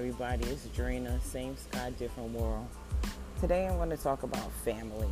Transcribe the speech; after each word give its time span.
everybody. 0.00 0.46
It's 0.46 0.64
Drina, 0.68 1.20
same 1.22 1.54
sky, 1.58 1.92
different 1.98 2.30
world. 2.30 2.66
Today 3.38 3.66
I 3.66 3.76
want 3.76 3.90
to 3.90 3.98
talk 3.98 4.22
about 4.22 4.50
family 4.64 5.10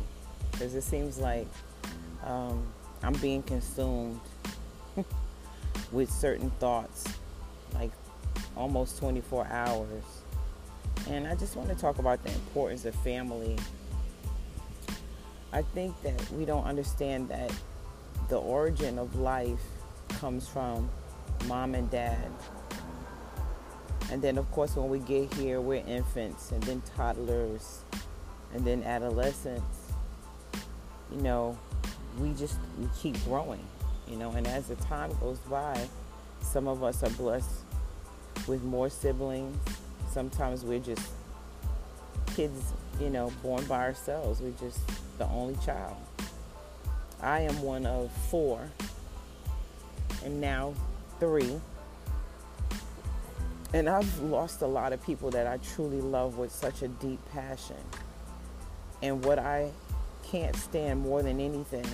because 0.51 0.73
it 0.73 0.81
seems 0.81 1.19
like 1.19 1.45
um, 2.25 2.65
I'm 3.03 3.13
being 3.13 3.43
consumed 3.43 4.19
with 5.91 6.09
certain 6.09 6.49
thoughts, 6.57 7.05
like 7.75 7.91
almost 8.57 8.97
24 8.97 9.45
hours. 9.51 10.03
And 11.07 11.27
I 11.27 11.35
just 11.35 11.55
want 11.55 11.69
to 11.69 11.75
talk 11.75 11.99
about 11.99 12.23
the 12.23 12.33
importance 12.33 12.83
of 12.85 12.95
family. 12.95 13.57
I 15.53 15.61
think 15.61 16.01
that 16.01 16.31
we 16.31 16.45
don't 16.45 16.65
understand 16.65 17.29
that 17.29 17.53
the 18.27 18.37
origin 18.39 18.97
of 18.97 19.15
life 19.19 19.61
comes 20.07 20.47
from 20.47 20.89
mom 21.45 21.75
and 21.75 21.91
dad. 21.91 22.31
And 24.11 24.21
then, 24.21 24.37
of 24.37 24.49
course, 24.51 24.75
when 24.75 24.89
we 24.89 24.99
get 24.99 25.33
here, 25.35 25.61
we're 25.61 25.83
infants 25.85 26.51
and 26.51 26.63
then 26.63 26.81
toddlers 26.95 27.81
and 28.53 28.65
then 28.65 28.83
adolescents. 28.83 29.91
You 31.11 31.21
know, 31.21 31.57
we 32.19 32.33
just 32.33 32.57
we 32.79 32.87
keep 32.99 33.23
growing, 33.25 33.63
you 34.07 34.15
know, 34.15 34.31
and 34.31 34.47
as 34.47 34.67
the 34.67 34.75
time 34.75 35.11
goes 35.19 35.37
by, 35.39 35.87
some 36.41 36.67
of 36.67 36.83
us 36.83 37.03
are 37.03 37.09
blessed 37.11 37.49
with 38.47 38.63
more 38.63 38.89
siblings. 38.89 39.55
Sometimes 40.11 40.63
we're 40.63 40.79
just 40.79 41.07
kids, 42.35 42.73
you 42.99 43.09
know, 43.09 43.31
born 43.43 43.63
by 43.65 43.83
ourselves. 43.83 44.41
We're 44.41 44.51
just 44.51 44.79
the 45.17 45.27
only 45.27 45.57
child. 45.65 45.97
I 47.21 47.41
am 47.41 47.61
one 47.61 47.85
of 47.85 48.11
four, 48.29 48.59
and 50.23 50.39
now 50.39 50.73
three. 51.19 51.59
And 53.73 53.87
I've 53.87 54.19
lost 54.21 54.63
a 54.63 54.67
lot 54.67 54.93
of 54.93 55.03
people 55.03 55.29
that 55.31 55.45
I 55.45 55.57
truly 55.57 56.01
love 56.01 56.37
with 56.37 56.51
such 56.51 56.81
a 56.81 56.87
deep 56.87 57.19
passion. 57.31 57.77
And 59.03 59.23
what 59.23 59.37
I 59.37 59.71
can't 60.23 60.55
stand 60.55 61.01
more 61.01 61.21
than 61.21 61.39
anything 61.39 61.85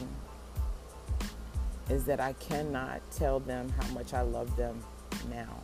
is 1.90 2.06
that 2.06 2.20
I 2.20 2.34
cannot 2.34 3.02
tell 3.12 3.40
them 3.40 3.70
how 3.70 3.88
much 3.94 4.14
I 4.14 4.22
love 4.22 4.56
them 4.56 4.82
now. 5.30 5.62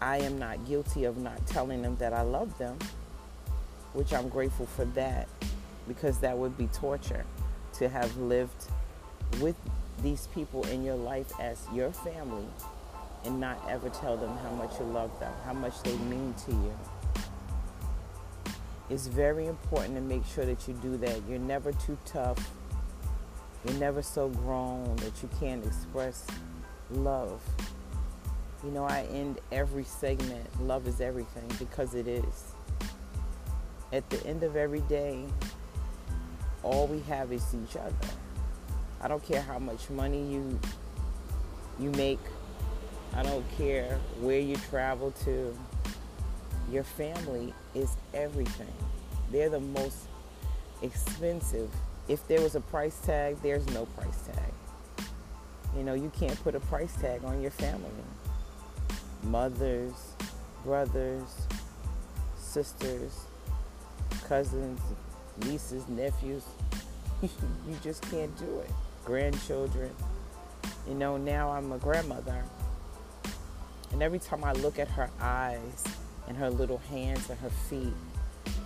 I 0.00 0.18
am 0.18 0.38
not 0.38 0.66
guilty 0.66 1.04
of 1.04 1.18
not 1.18 1.44
telling 1.46 1.82
them 1.82 1.96
that 1.96 2.12
I 2.12 2.22
love 2.22 2.56
them, 2.58 2.78
which 3.92 4.12
I'm 4.12 4.28
grateful 4.28 4.66
for 4.66 4.84
that 4.86 5.28
because 5.86 6.18
that 6.18 6.38
would 6.38 6.56
be 6.56 6.68
torture 6.68 7.24
to 7.74 7.88
have 7.88 8.16
lived 8.16 8.68
with 9.40 9.56
these 10.02 10.28
people 10.28 10.64
in 10.68 10.84
your 10.84 10.96
life 10.96 11.32
as 11.40 11.66
your 11.72 11.92
family 11.92 12.46
and 13.24 13.40
not 13.40 13.58
ever 13.68 13.88
tell 13.88 14.16
them 14.16 14.36
how 14.38 14.50
much 14.50 14.78
you 14.78 14.86
love 14.86 15.10
them, 15.20 15.32
how 15.44 15.52
much 15.52 15.80
they 15.82 15.96
mean 15.96 16.34
to 16.46 16.50
you. 16.50 16.78
It's 18.90 19.06
very 19.06 19.46
important 19.46 19.94
to 19.94 20.00
make 20.00 20.24
sure 20.26 20.44
that 20.44 20.66
you 20.68 20.74
do 20.74 20.96
that. 20.98 21.22
You're 21.28 21.38
never 21.38 21.72
too 21.72 21.96
tough. 22.04 22.50
You're 23.64 23.78
never 23.78 24.02
so 24.02 24.28
grown 24.28 24.96
that 24.96 25.22
you 25.22 25.28
can't 25.38 25.64
express 25.64 26.26
love. 26.90 27.40
You 28.64 28.70
know, 28.70 28.84
I 28.84 29.06
end 29.12 29.38
every 29.50 29.84
segment, 29.84 30.46
love 30.60 30.86
is 30.86 31.00
everything, 31.00 31.48
because 31.58 31.94
it 31.94 32.06
is. 32.06 32.52
At 33.92 34.08
the 34.10 34.24
end 34.26 34.42
of 34.42 34.56
every 34.56 34.82
day, 34.82 35.24
all 36.62 36.86
we 36.86 37.00
have 37.00 37.32
is 37.32 37.44
each 37.54 37.76
other. 37.76 37.94
I 39.00 39.08
don't 39.08 39.22
care 39.22 39.42
how 39.42 39.58
much 39.58 39.90
money 39.90 40.32
you 40.32 40.60
you 41.80 41.90
make. 41.92 42.20
I 43.14 43.22
don't 43.22 43.44
care 43.56 43.98
where 44.20 44.40
you 44.40 44.56
travel 44.70 45.12
to. 45.24 45.56
Your 46.70 46.84
family 46.84 47.52
is 47.74 47.96
everything. 48.14 48.72
They're 49.30 49.50
the 49.50 49.60
most 49.60 49.98
expensive. 50.82 51.70
If 52.08 52.26
there 52.28 52.40
was 52.40 52.54
a 52.54 52.60
price 52.60 52.98
tag, 53.00 53.36
there's 53.42 53.66
no 53.68 53.86
price 53.86 54.22
tag. 54.26 55.06
You 55.76 55.84
know, 55.84 55.94
you 55.94 56.10
can't 56.18 56.42
put 56.42 56.54
a 56.54 56.60
price 56.60 56.94
tag 56.96 57.24
on 57.24 57.40
your 57.40 57.50
family. 57.50 57.90
Mothers, 59.22 59.94
brothers, 60.64 61.28
sisters, 62.36 63.20
cousins, 64.28 64.80
nieces, 65.46 65.86
nephews. 65.88 66.44
you 67.22 67.76
just 67.82 68.02
can't 68.10 68.36
do 68.38 68.60
it 68.60 68.70
grandchildren. 69.04 69.90
You 70.88 70.94
know, 70.94 71.16
now 71.16 71.50
I'm 71.50 71.72
a 71.72 71.78
grandmother. 71.78 72.44
And 73.92 74.02
every 74.02 74.18
time 74.18 74.42
I 74.42 74.52
look 74.52 74.78
at 74.78 74.88
her 74.88 75.10
eyes 75.20 75.84
and 76.26 76.36
her 76.36 76.50
little 76.50 76.78
hands 76.78 77.28
and 77.28 77.38
her 77.40 77.50
feet, 77.50 77.92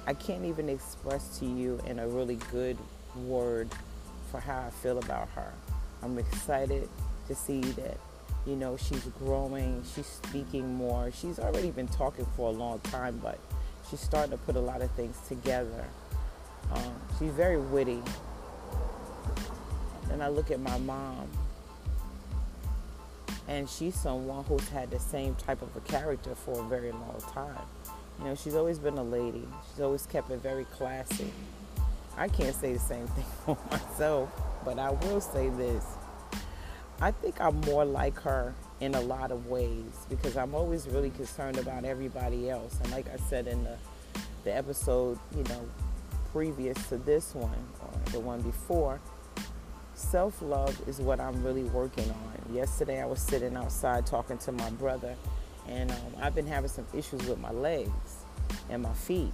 I 0.06 0.14
can't 0.14 0.44
even 0.44 0.69
express 0.69 1.38
to 1.41 1.47
you 1.47 1.81
in 1.87 1.98
a 1.98 2.06
really 2.06 2.38
good 2.53 2.78
word 3.16 3.69
for 4.31 4.41
how 4.41 4.65
I 4.66 4.70
feel 4.70 4.98
about 4.98 5.28
her. 5.31 5.53
I'm 6.03 6.19
excited 6.19 6.88
to 7.26 7.34
see 7.34 7.60
that, 7.60 7.98
you 8.47 8.54
know, 8.54 8.76
she's 8.76 9.04
growing, 9.19 9.82
she's 9.94 10.06
speaking 10.06 10.75
more. 10.75 11.10
She's 11.10 11.38
already 11.38 11.70
been 11.70 11.88
talking 11.88 12.26
for 12.36 12.48
a 12.48 12.53
long 12.53 12.78
time, 12.81 13.19
but 13.22 13.41
she's 13.91 14.00
starting 14.00 14.31
to 14.31 14.38
put 14.38 14.54
a 14.54 14.60
lot 14.60 14.82
of 14.82 14.91
things 14.92 15.19
together. 15.26 15.84
Um, 16.72 16.94
she's 17.19 17.32
very 17.32 17.59
witty. 17.59 18.03
And 20.10 20.22
I 20.22 20.28
look 20.28 20.53
at 20.53 20.60
my 20.60 20.78
mom, 20.78 21.28
and 23.49 23.69
she's 23.69 23.95
someone 23.95 24.45
who's 24.45 24.69
had 24.69 24.91
the 24.91 24.99
same 24.99 25.34
type 25.34 25.62
of 25.62 25.75
a 25.77 25.81
character 25.81 26.34
for 26.34 26.61
a 26.61 26.69
very 26.69 26.93
long 26.93 27.23
time. 27.33 27.65
You 28.19 28.27
know, 28.27 28.34
she's 28.34 28.55
always 28.55 28.79
been 28.79 28.99
a 28.99 29.03
lady. 29.03 29.47
She's 29.71 29.81
always 29.81 30.07
kept 30.07 30.31
it 30.31 30.41
very 30.41 30.65
classy. 30.65 31.33
I 32.17 32.29
can't 32.29 32.55
say 32.55 32.73
the 32.73 32.79
same 32.79 33.07
thing 33.09 33.25
for 33.45 33.59
myself, 33.71 34.31
but 34.65 34.79
I 34.79 34.91
will 34.91 35.21
say 35.21 35.49
this. 35.51 35.84
I 37.01 37.11
think 37.11 37.41
I'm 37.41 37.61
more 37.62 37.84
like 37.84 38.19
her 38.21 38.55
in 38.81 38.95
a 38.95 39.01
lot 39.01 39.31
of 39.31 39.47
ways 39.47 40.07
because 40.09 40.37
I'm 40.37 40.55
always 40.55 40.87
really 40.89 41.11
concerned 41.11 41.59
about 41.59 41.84
everybody 41.84 42.49
else. 42.49 42.78
And 42.83 42.91
like 42.91 43.07
I 43.13 43.17
said 43.28 43.47
in 43.47 43.65
the 43.65 43.77
the 44.45 44.57
episode, 44.57 45.19
you 45.37 45.43
know, 45.45 45.69
previous 46.33 46.77
to 46.89 46.97
this 46.97 47.34
one 47.34 47.67
or 47.81 48.13
the 48.13 48.21
one 48.21 48.41
before, 48.43 49.01
self 49.97 50.43
love 50.43 50.79
is 50.87 51.01
what 51.01 51.21
I'm 51.21 51.43
really 51.43 51.65
working 51.65 52.09
on. 52.11 52.55
Yesterday, 52.55 53.03
I 53.03 53.07
was 53.07 53.21
sitting 53.21 53.57
outside 53.57 54.07
talking 54.07 54.39
to 54.39 54.53
my 54.53 54.71
brother, 54.71 55.17
and 55.69 55.91
um, 55.91 55.99
I've 56.21 56.34
been 56.34 56.47
having 56.47 56.69
some 56.69 56.87
issues 56.95 57.27
with 57.27 57.39
my 57.39 57.51
legs 57.51 58.25
and 58.71 58.83
my 58.83 58.93
feet. 58.93 59.33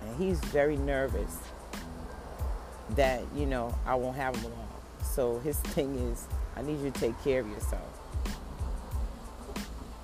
And 0.00 0.16
he's 0.16 0.40
very 0.40 0.76
nervous 0.76 1.38
that, 2.96 3.22
you 3.36 3.46
know, 3.46 3.74
I 3.86 3.94
won't 3.94 4.16
have 4.16 4.40
them 4.42 4.50
long. 4.52 4.68
So 5.02 5.38
his 5.40 5.58
thing 5.74 5.94
is, 6.10 6.26
I 6.56 6.62
need 6.62 6.80
you 6.80 6.90
to 6.90 7.00
take 7.00 7.22
care 7.22 7.40
of 7.40 7.48
yourself. 7.48 7.82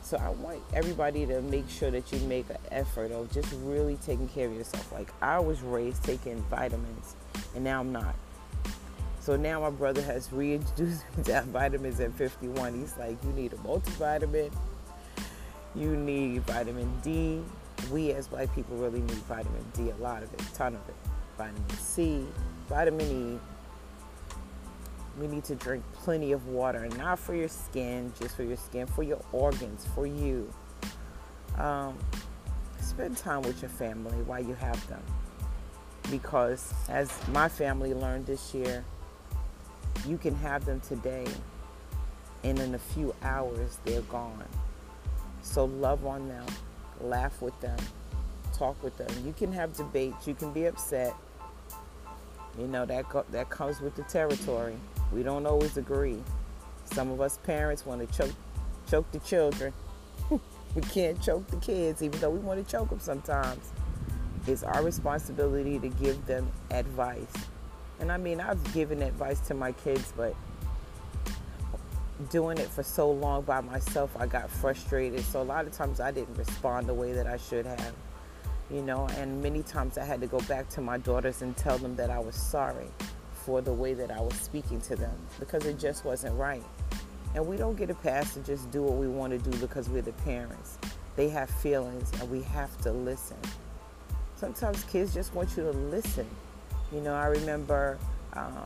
So 0.03 0.19
I 0.19 0.29
want 0.29 0.61
everybody 0.75 1.25
to 1.27 1.41
make 1.41 1.69
sure 1.71 1.91
that 1.91 2.13
you 2.13 2.19
make 2.29 2.51
an 2.51 2.59
effort 2.71 3.11
of 3.11 3.33
just 3.33 3.49
really 3.63 3.97
taking 3.97 4.29
care 4.29 4.47
of 4.47 4.55
yourself. 4.55 4.93
Like 4.93 5.09
I 5.23 5.39
was 5.39 5.63
raised 5.63 6.05
taking 6.05 6.43
vitamins, 6.51 7.17
and 7.55 7.65
now 7.65 7.81
I'm 7.81 7.91
not. 7.91 8.15
So 9.25 9.37
now 9.37 9.59
my 9.61 9.71
brother 9.71 10.03
has 10.03 10.31
reintroduced 10.31 11.03
me 11.17 11.25
to 11.25 11.41
vitamins 11.47 11.99
at 11.99 12.13
51. 12.13 12.79
He's 12.79 12.95
like, 12.99 13.17
you 13.25 13.33
need 13.33 13.55
a 13.55 13.57
multivitamin. 13.57 14.53
You 15.75 15.97
need 15.97 16.43
vitamin 16.43 16.93
D. 17.03 17.43
We 17.91 18.13
as 18.13 18.29
black 18.29 18.55
people 18.55 18.77
really 18.77 19.01
need 19.01 19.13
vitamin 19.13 19.65
D, 19.73 19.89
a 19.89 19.97
lot 19.97 20.23
of 20.23 20.33
it, 20.35 20.43
a 20.43 20.55
ton 20.55 20.75
of 20.75 20.87
it. 20.91 20.95
Vitamin 21.39 21.71
C, 21.71 22.27
vitamin 22.69 23.39
E. 23.39 23.41
We 25.19 25.27
need 25.27 25.45
to 25.45 25.55
drink 25.55 25.83
plenty 25.95 26.33
of 26.33 26.47
water, 26.49 26.87
not 26.99 27.19
for 27.19 27.35
your 27.35 27.49
skin, 27.49 28.13
just 28.21 28.37
for 28.37 28.43
your 28.43 28.59
skin, 28.59 28.87
for 28.87 29.05
your 29.05 29.23
organs, 29.33 29.87
for 29.95 30.07
you. 30.07 30.53
Um, 31.57 31.97
spend 32.79 33.17
time 33.17 33.41
with 33.41 33.63
your 33.63 33.71
family 33.71 34.19
while 34.25 34.45
you 34.45 34.55
have 34.55 34.87
them. 34.89 35.03
Because 36.11 36.75
as 36.91 37.11
my 37.29 37.49
family 37.49 37.95
learned 37.95 38.27
this 38.27 38.53
year, 38.53 38.85
you 40.07 40.19
can 40.19 40.35
have 40.37 40.65
them 40.65 40.81
today, 40.81 41.27
and 42.43 42.59
in 42.59 42.75
a 42.75 42.79
few 42.79 43.15
hours, 43.23 43.79
they're 43.85 44.03
gone. 44.03 44.45
So 45.43 45.65
love 45.65 46.05
on 46.07 46.29
them, 46.29 46.47
laugh 47.01 47.41
with 47.41 47.59
them, 47.61 47.79
talk 48.53 48.83
with 48.83 48.97
them. 48.97 49.09
You 49.25 49.33
can 49.33 49.53
have 49.53 49.77
debates, 49.77 50.27
you 50.27 50.35
can 50.35 50.53
be 50.53 50.67
upset. 50.67 51.15
You 52.59 52.67
know, 52.67 52.87
that, 52.87 53.09
co- 53.09 53.25
that 53.33 53.51
comes 53.51 53.81
with 53.81 53.97
the 53.97 54.03
territory. 54.05 54.77
We 55.13 55.23
don't 55.23 55.47
always 55.47 55.77
agree. 55.77 56.23
Some 56.85 57.11
of 57.11 57.21
us 57.21 57.39
parents 57.39 57.85
want 57.85 58.09
to 58.09 58.17
choke, 58.17 58.35
choke 58.89 59.11
the 59.11 59.19
children. 59.21 59.73
we 60.31 60.83
can't 60.83 61.21
choke 61.21 61.47
the 61.49 61.57
kids, 61.57 62.03
even 62.03 62.21
though 62.21 62.31
we 62.31 62.39
want 62.39 62.65
to 62.65 62.71
choke 62.71 62.91
them 62.91 63.01
sometimes. 63.01 63.73
It's 64.47 64.63
our 64.63 64.83
responsibility 64.83 65.79
to 65.79 65.89
give 65.89 66.25
them 66.27 66.51
advice 66.71 67.33
and 68.01 68.11
I 68.11 68.17
mean, 68.17 68.41
I've 68.41 68.73
given 68.75 69.03
advice 69.03 69.41
to 69.41 69.55
my 69.55 69.73
kids, 69.73 70.13
but 70.17 70.35
doing 72.31 72.59
it 72.59 72.69
for 72.69 72.83
so 72.83 73.11
long 73.11 73.43
by 73.43 73.61
myself, 73.61 74.17
I 74.19 74.27
got 74.27 74.51
frustrated. 74.51 75.21
So 75.21 75.43
a 75.43 75.45
lot 75.45 75.67
of 75.67 75.73
times 75.73 76.01
I 76.01 76.11
didn't 76.11 76.37
respond 76.37 76.87
the 76.87 76.95
way 76.95 77.13
that 77.13 77.27
I 77.27 77.37
should 77.37 77.67
have, 77.67 77.93
you 78.71 78.83
know, 78.83 79.09
and 79.19 79.43
many 79.43 79.63
times 79.63 79.99
I 79.99 80.05
had 80.05 80.21
to 80.21 80.27
go 80.27 80.41
back 80.41 80.69
to 80.71 80.81
my 80.81 80.99
daughters 80.99 81.43
and 81.43 81.57
tell 81.57 81.79
them 81.79 81.97
that 81.97 82.11
I 82.11 82.19
was 82.19 82.35
sorry 82.35 82.87
for 83.33 83.61
the 83.61 83.73
way 83.73 83.95
that 83.95 84.11
I 84.11 84.21
was 84.21 84.35
speaking 84.35 84.81
to 84.83 84.97
them 84.97 85.15
because 85.39 85.67
it 85.67 85.79
just 85.79 86.05
wasn't 86.05 86.35
right. 86.37 86.65
And 87.35 87.47
we 87.47 87.57
don't 87.57 87.77
get 87.77 87.91
a 87.91 87.95
pass 87.95 88.35
to 88.35 88.41
just 88.41 88.71
do 88.71 88.83
what 88.83 88.95
we 88.95 89.09
want 89.09 89.33
to 89.33 89.51
do 89.51 89.57
because 89.59 89.89
we're 89.89 90.03
the 90.03 90.13
parents. 90.13 90.79
They 91.17 91.29
have 91.29 91.51
feelings 91.51 92.11
and 92.21 92.31
we 92.31 92.43
have 92.43 92.77
to 92.83 92.93
listen. 92.93 93.37
Sometimes 94.37 94.85
kids 94.85 95.13
just 95.13 95.35
want 95.35 95.57
you 95.57 95.65
to 95.65 95.71
listen. 95.71 96.27
You 96.95 97.01
know, 97.01 97.15
I 97.15 97.27
remember 97.27 97.99
um, 98.35 98.63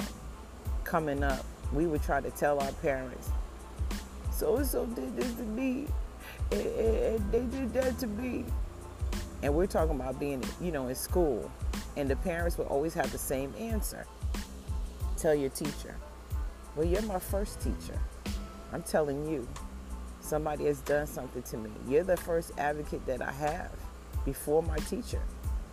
coming 0.84 1.22
up, 1.22 1.46
we 1.72 1.86
would 1.86 2.02
try 2.02 2.20
to 2.20 2.30
tell 2.30 2.60
our 2.60 2.72
parents, 2.72 3.30
so 4.30 4.56
and 4.56 4.66
so 4.66 4.84
did 4.84 5.16
this 5.16 5.32
to 5.32 5.42
me, 5.44 5.86
and, 6.52 6.60
and 6.60 7.32
they 7.32 7.40
did 7.40 7.72
that 7.72 7.98
to 8.00 8.06
me. 8.06 8.44
And 9.42 9.54
we're 9.54 9.66
talking 9.66 9.96
about 9.96 10.20
being, 10.20 10.44
you 10.60 10.72
know, 10.72 10.88
in 10.88 10.94
school, 10.94 11.50
and 11.96 12.10
the 12.10 12.16
parents 12.16 12.58
would 12.58 12.66
always 12.66 12.92
have 12.94 13.10
the 13.12 13.19
same 13.19 13.54
answer. 13.58 14.06
Tell 15.16 15.34
your 15.34 15.50
teacher. 15.50 15.96
Well, 16.76 16.86
you're 16.86 17.02
my 17.02 17.19
first 17.19 17.60
teacher. 17.62 17.98
I'm 18.75 18.82
telling 18.82 19.26
you, 19.26 19.48
somebody 20.20 20.66
has 20.66 20.80
done 20.80 21.06
something 21.06 21.42
to 21.44 21.56
me. 21.56 21.70
You're 21.88 22.04
the 22.04 22.16
first 22.19 22.52
advocate 22.58 23.06
that 23.06 23.22
I 23.22 23.32
have 23.32 23.72
before 24.26 24.62
my 24.62 24.76
teacher. 24.78 25.22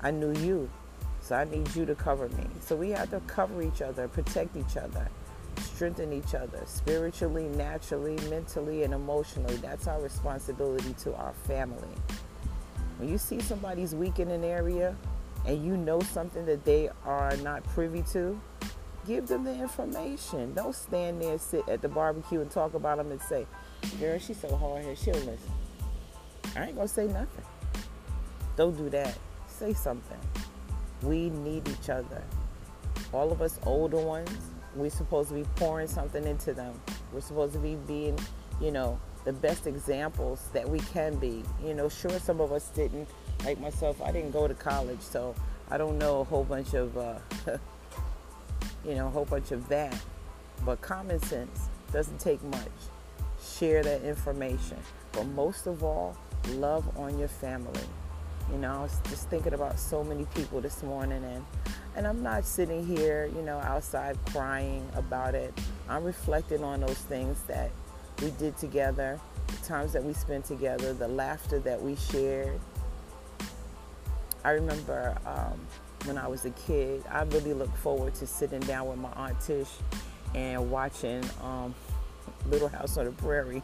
I 0.01 0.11
knew 0.11 0.33
you, 0.39 0.69
so 1.25 1.35
I 1.35 1.43
need 1.45 1.75
you 1.75 1.87
to 1.87 1.95
cover 1.95 2.29
me. 2.29 2.45
So 2.61 2.75
we 2.75 2.91
have 2.91 3.09
to 3.09 3.19
cover 3.21 3.63
each 3.63 3.81
other, 3.81 4.07
protect 4.07 4.55
each 4.55 4.77
other, 4.77 5.09
strengthen 5.59 6.13
each 6.13 6.35
other 6.35 6.61
spiritually, 6.67 7.45
naturally, 7.45 8.15
mentally, 8.29 8.83
and 8.83 8.93
emotionally. 8.93 9.55
That's 9.55 9.87
our 9.87 9.99
responsibility 9.99 10.93
to 10.99 11.15
our 11.15 11.33
family. 11.47 11.87
When 12.99 13.09
you 13.09 13.17
see 13.17 13.39
somebody's 13.39 13.95
weak 13.95 14.19
in 14.19 14.29
an 14.29 14.43
area 14.43 14.95
and 15.47 15.65
you 15.65 15.75
know 15.75 15.99
something 15.99 16.45
that 16.45 16.63
they 16.63 16.91
are 17.05 17.35
not 17.37 17.63
privy 17.63 18.03
to, 18.13 18.39
give 19.07 19.27
them 19.27 19.45
the 19.45 19.53
information. 19.53 20.53
Don't 20.53 20.75
stand 20.75 21.23
there 21.23 21.39
sit 21.39 21.67
at 21.67 21.81
the 21.81 21.89
barbecue 21.89 22.41
and 22.41 22.51
talk 22.51 22.75
about 22.75 22.97
them 22.97 23.09
and 23.09 23.21
say, 23.23 23.47
Girl, 23.99 24.19
she's 24.19 24.39
so 24.39 24.55
hard 24.55 24.83
here, 24.83 24.95
she'll 24.95 25.15
listen. 25.15 25.39
I 26.55 26.67
ain't 26.67 26.75
gonna 26.75 26.87
say 26.87 27.07
nothing. 27.07 27.45
Don't 28.55 28.77
do 28.77 28.91
that. 28.91 29.17
Say 29.47 29.73
something. 29.73 30.19
We 31.05 31.29
need 31.29 31.67
each 31.67 31.89
other. 31.89 32.23
All 33.13 33.31
of 33.31 33.41
us 33.41 33.59
older 33.65 33.97
ones, 33.97 34.29
we're 34.75 34.89
supposed 34.89 35.29
to 35.29 35.35
be 35.35 35.45
pouring 35.55 35.87
something 35.87 36.25
into 36.25 36.53
them. 36.53 36.73
We're 37.13 37.21
supposed 37.21 37.53
to 37.53 37.59
be 37.59 37.75
being, 37.87 38.19
you 38.59 38.71
know, 38.71 38.99
the 39.23 39.33
best 39.33 39.67
examples 39.67 40.49
that 40.53 40.67
we 40.67 40.79
can 40.79 41.15
be. 41.15 41.43
You 41.63 41.73
know, 41.73 41.89
sure, 41.89 42.17
some 42.19 42.41
of 42.41 42.51
us 42.51 42.69
didn't. 42.69 43.07
Like 43.43 43.59
myself, 43.59 44.01
I 44.01 44.11
didn't 44.11 44.31
go 44.31 44.47
to 44.47 44.53
college, 44.53 45.01
so 45.01 45.35
I 45.69 45.77
don't 45.77 45.97
know 45.97 46.21
a 46.21 46.23
whole 46.23 46.43
bunch 46.43 46.73
of, 46.73 46.97
uh, 46.97 47.19
you 48.85 48.95
know, 48.95 49.07
a 49.07 49.09
whole 49.09 49.25
bunch 49.25 49.51
of 49.51 49.67
that. 49.69 49.95
But 50.65 50.81
common 50.81 51.19
sense 51.19 51.69
doesn't 51.91 52.19
take 52.19 52.43
much. 52.43 52.71
Share 53.41 53.83
that 53.83 54.03
information. 54.03 54.77
But 55.11 55.25
most 55.27 55.67
of 55.67 55.83
all, 55.83 56.17
love 56.49 56.97
on 56.97 57.17
your 57.19 57.27
family. 57.27 57.83
You 58.51 58.59
know, 58.59 58.71
I 58.73 58.81
was 58.83 58.99
just 59.09 59.29
thinking 59.29 59.53
about 59.53 59.79
so 59.79 60.03
many 60.03 60.25
people 60.35 60.61
this 60.61 60.83
morning 60.83 61.23
and 61.23 61.45
and 61.95 62.05
I'm 62.05 62.21
not 62.21 62.45
sitting 62.45 62.85
here, 62.85 63.29
you 63.33 63.41
know, 63.41 63.57
outside 63.59 64.17
crying 64.25 64.85
about 64.95 65.33
it. 65.33 65.53
I'm 65.87 66.03
reflecting 66.03 66.61
on 66.63 66.81
those 66.81 66.97
things 66.97 67.41
that 67.43 67.71
we 68.21 68.31
did 68.31 68.57
together, 68.57 69.19
the 69.47 69.65
times 69.65 69.93
that 69.93 70.03
we 70.03 70.13
spent 70.13 70.43
together, 70.45 70.93
the 70.93 71.07
laughter 71.07 71.59
that 71.59 71.81
we 71.81 71.95
shared. 71.95 72.59
I 74.43 74.51
remember 74.51 75.17
um, 75.25 75.59
when 76.03 76.17
I 76.17 76.27
was 76.27 76.45
a 76.45 76.51
kid, 76.51 77.03
I 77.09 77.23
really 77.23 77.53
looked 77.53 77.77
forward 77.77 78.13
to 78.15 78.27
sitting 78.27 78.59
down 78.61 78.87
with 78.89 78.97
my 78.99 79.11
Aunt 79.13 79.39
Tish 79.39 79.71
and 80.35 80.69
watching 80.69 81.23
um, 81.41 81.73
Little 82.49 82.67
House 82.67 82.97
on 82.97 83.05
the 83.05 83.11
Prairie. 83.11 83.63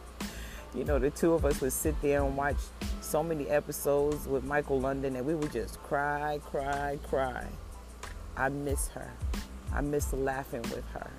You 0.74 0.84
know, 0.84 0.98
the 0.98 1.10
two 1.10 1.34
of 1.34 1.44
us 1.44 1.60
would 1.60 1.72
sit 1.72 2.00
there 2.00 2.24
and 2.24 2.34
watch 2.34 2.56
so 3.02 3.22
many 3.22 3.48
episodes 3.48 4.26
with 4.26 4.44
Michael 4.44 4.80
Landon, 4.80 5.16
and 5.16 5.26
we 5.26 5.34
would 5.34 5.52
just 5.52 5.82
cry, 5.82 6.40
cry, 6.44 6.98
cry. 7.08 7.46
I 8.36 8.48
miss 8.48 8.88
her. 8.88 9.10
I 9.74 9.80
miss 9.80 10.12
laughing 10.12 10.62
with 10.62 10.86
her. 10.90 11.10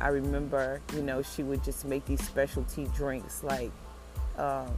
I 0.00 0.08
remember, 0.08 0.80
you 0.94 1.02
know, 1.02 1.22
she 1.22 1.42
would 1.42 1.64
just 1.64 1.84
make 1.84 2.04
these 2.04 2.22
specialty 2.22 2.86
drinks 2.94 3.42
like 3.42 3.70
um, 4.36 4.70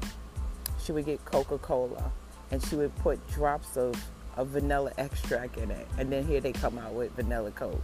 she 0.83 0.93
would 0.93 1.07
get 1.07 1.25
Coca 1.25 1.59
Cola 1.59 2.13
and 2.51 2.65
she 2.65 2.77
would 2.77 2.95
put 2.97 3.27
drops 3.29 3.77
of, 3.77 3.95
of 4.37 4.49
vanilla 4.49 4.93
extract 4.97 5.59
in 5.59 5.71
it. 5.71 5.89
And 5.99 6.11
then 6.11 6.25
here 6.25 6.41
they 6.41 6.53
come 6.53 6.79
out 6.79 6.95
with 6.95 7.13
vanilla 7.13 7.51
Coke. 7.51 7.83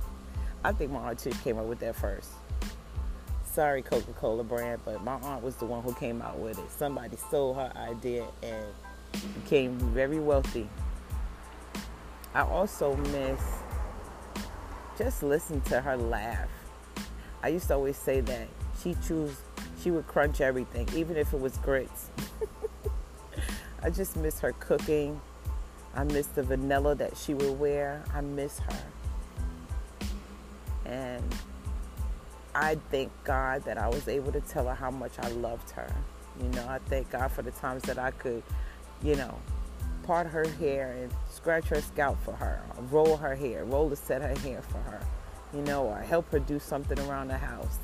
I 0.62 0.72
think 0.72 0.92
my 0.92 1.10
aunt 1.10 1.18
Tish 1.18 1.36
came 1.40 1.58
up 1.58 1.66
with 1.66 1.80
that 1.80 1.96
first. 1.96 2.30
Sorry, 3.54 3.82
Coca 3.82 4.12
Cola 4.14 4.42
brand, 4.42 4.80
but 4.84 5.04
my 5.04 5.14
aunt 5.14 5.42
was 5.42 5.54
the 5.56 5.64
one 5.64 5.82
who 5.82 5.94
came 5.94 6.20
out 6.20 6.38
with 6.38 6.58
it. 6.58 6.70
Somebody 6.76 7.16
stole 7.16 7.54
her 7.54 7.72
idea 7.76 8.26
and 8.42 8.66
became 9.44 9.78
very 9.78 10.18
wealthy 10.18 10.68
I 12.34 12.40
also 12.40 12.96
miss 12.96 13.40
just 14.98 15.22
listen 15.22 15.60
to 15.62 15.80
her 15.80 15.96
laugh. 15.96 16.48
I 17.42 17.48
used 17.48 17.68
to 17.68 17.74
always 17.74 17.96
say 17.96 18.20
that 18.22 18.48
she 18.82 18.96
choose 19.06 19.36
she 19.80 19.92
would 19.92 20.08
crunch 20.08 20.40
everything, 20.40 20.88
even 20.96 21.16
if 21.16 21.32
it 21.32 21.40
was 21.40 21.56
grits. 21.58 22.10
I 23.82 23.90
just 23.90 24.16
miss 24.16 24.40
her 24.40 24.52
cooking. 24.58 25.20
I 25.94 26.02
miss 26.02 26.26
the 26.28 26.42
vanilla 26.42 26.96
that 26.96 27.16
she 27.16 27.34
would 27.34 27.58
wear. 27.58 28.02
I 28.12 28.20
miss 28.20 28.58
her. 28.58 28.82
And 30.86 31.22
I 32.54 32.76
thank 32.90 33.10
God 33.24 33.64
that 33.64 33.78
I 33.78 33.88
was 33.88 34.06
able 34.06 34.30
to 34.32 34.40
tell 34.40 34.66
her 34.68 34.74
how 34.74 34.90
much 34.90 35.12
I 35.18 35.28
loved 35.30 35.70
her. 35.70 35.92
You 36.40 36.48
know, 36.50 36.66
I 36.68 36.78
thank 36.86 37.10
God 37.10 37.32
for 37.32 37.42
the 37.42 37.50
times 37.50 37.82
that 37.84 37.98
I 37.98 38.12
could, 38.12 38.42
you 39.02 39.16
know, 39.16 39.36
part 40.04 40.26
her 40.26 40.44
hair 40.60 40.92
and 40.92 41.12
scratch 41.30 41.66
her 41.66 41.80
scalp 41.80 42.22
for 42.24 42.32
her, 42.32 42.62
roll 42.90 43.16
her 43.16 43.34
hair, 43.34 43.64
roll 43.64 43.90
to 43.90 43.96
set 43.96 44.22
her 44.22 44.38
hair 44.40 44.62
for 44.62 44.78
her, 44.78 45.00
you 45.52 45.62
know, 45.62 45.84
or 45.84 45.98
help 45.98 46.30
her 46.30 46.38
do 46.38 46.58
something 46.58 46.98
around 47.00 47.28
the 47.28 47.38
house. 47.38 47.78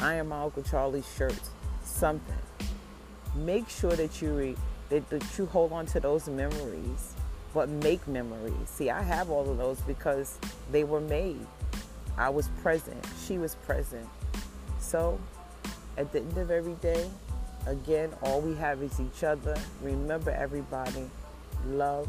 Iron 0.00 0.28
my 0.28 0.42
Uncle 0.42 0.62
Charlie's 0.62 1.06
shirts, 1.16 1.50
something. 1.84 2.34
Make 3.34 3.68
sure 3.68 3.92
that 3.92 4.20
you 4.20 4.32
re, 4.32 4.56
that, 4.88 5.08
that 5.10 5.38
you 5.38 5.46
hold 5.46 5.72
on 5.72 5.86
to 5.86 6.00
those 6.00 6.28
memories, 6.28 7.14
but 7.54 7.68
make 7.68 8.06
memories. 8.08 8.68
See, 8.68 8.90
I 8.90 9.02
have 9.02 9.30
all 9.30 9.48
of 9.48 9.58
those 9.58 9.80
because 9.82 10.38
they 10.72 10.84
were 10.84 11.00
made. 11.00 11.46
I 12.18 12.30
was 12.30 12.48
present. 12.62 13.04
She 13.26 13.38
was 13.38 13.54
present. 13.54 14.08
So, 14.86 15.18
at 15.98 16.12
the 16.12 16.20
end 16.20 16.38
of 16.38 16.52
every 16.52 16.74
day, 16.74 17.10
again, 17.66 18.12
all 18.22 18.40
we 18.40 18.54
have 18.54 18.80
is 18.84 19.00
each 19.00 19.24
other. 19.24 19.56
Remember, 19.82 20.30
everybody, 20.30 21.10
love 21.66 22.08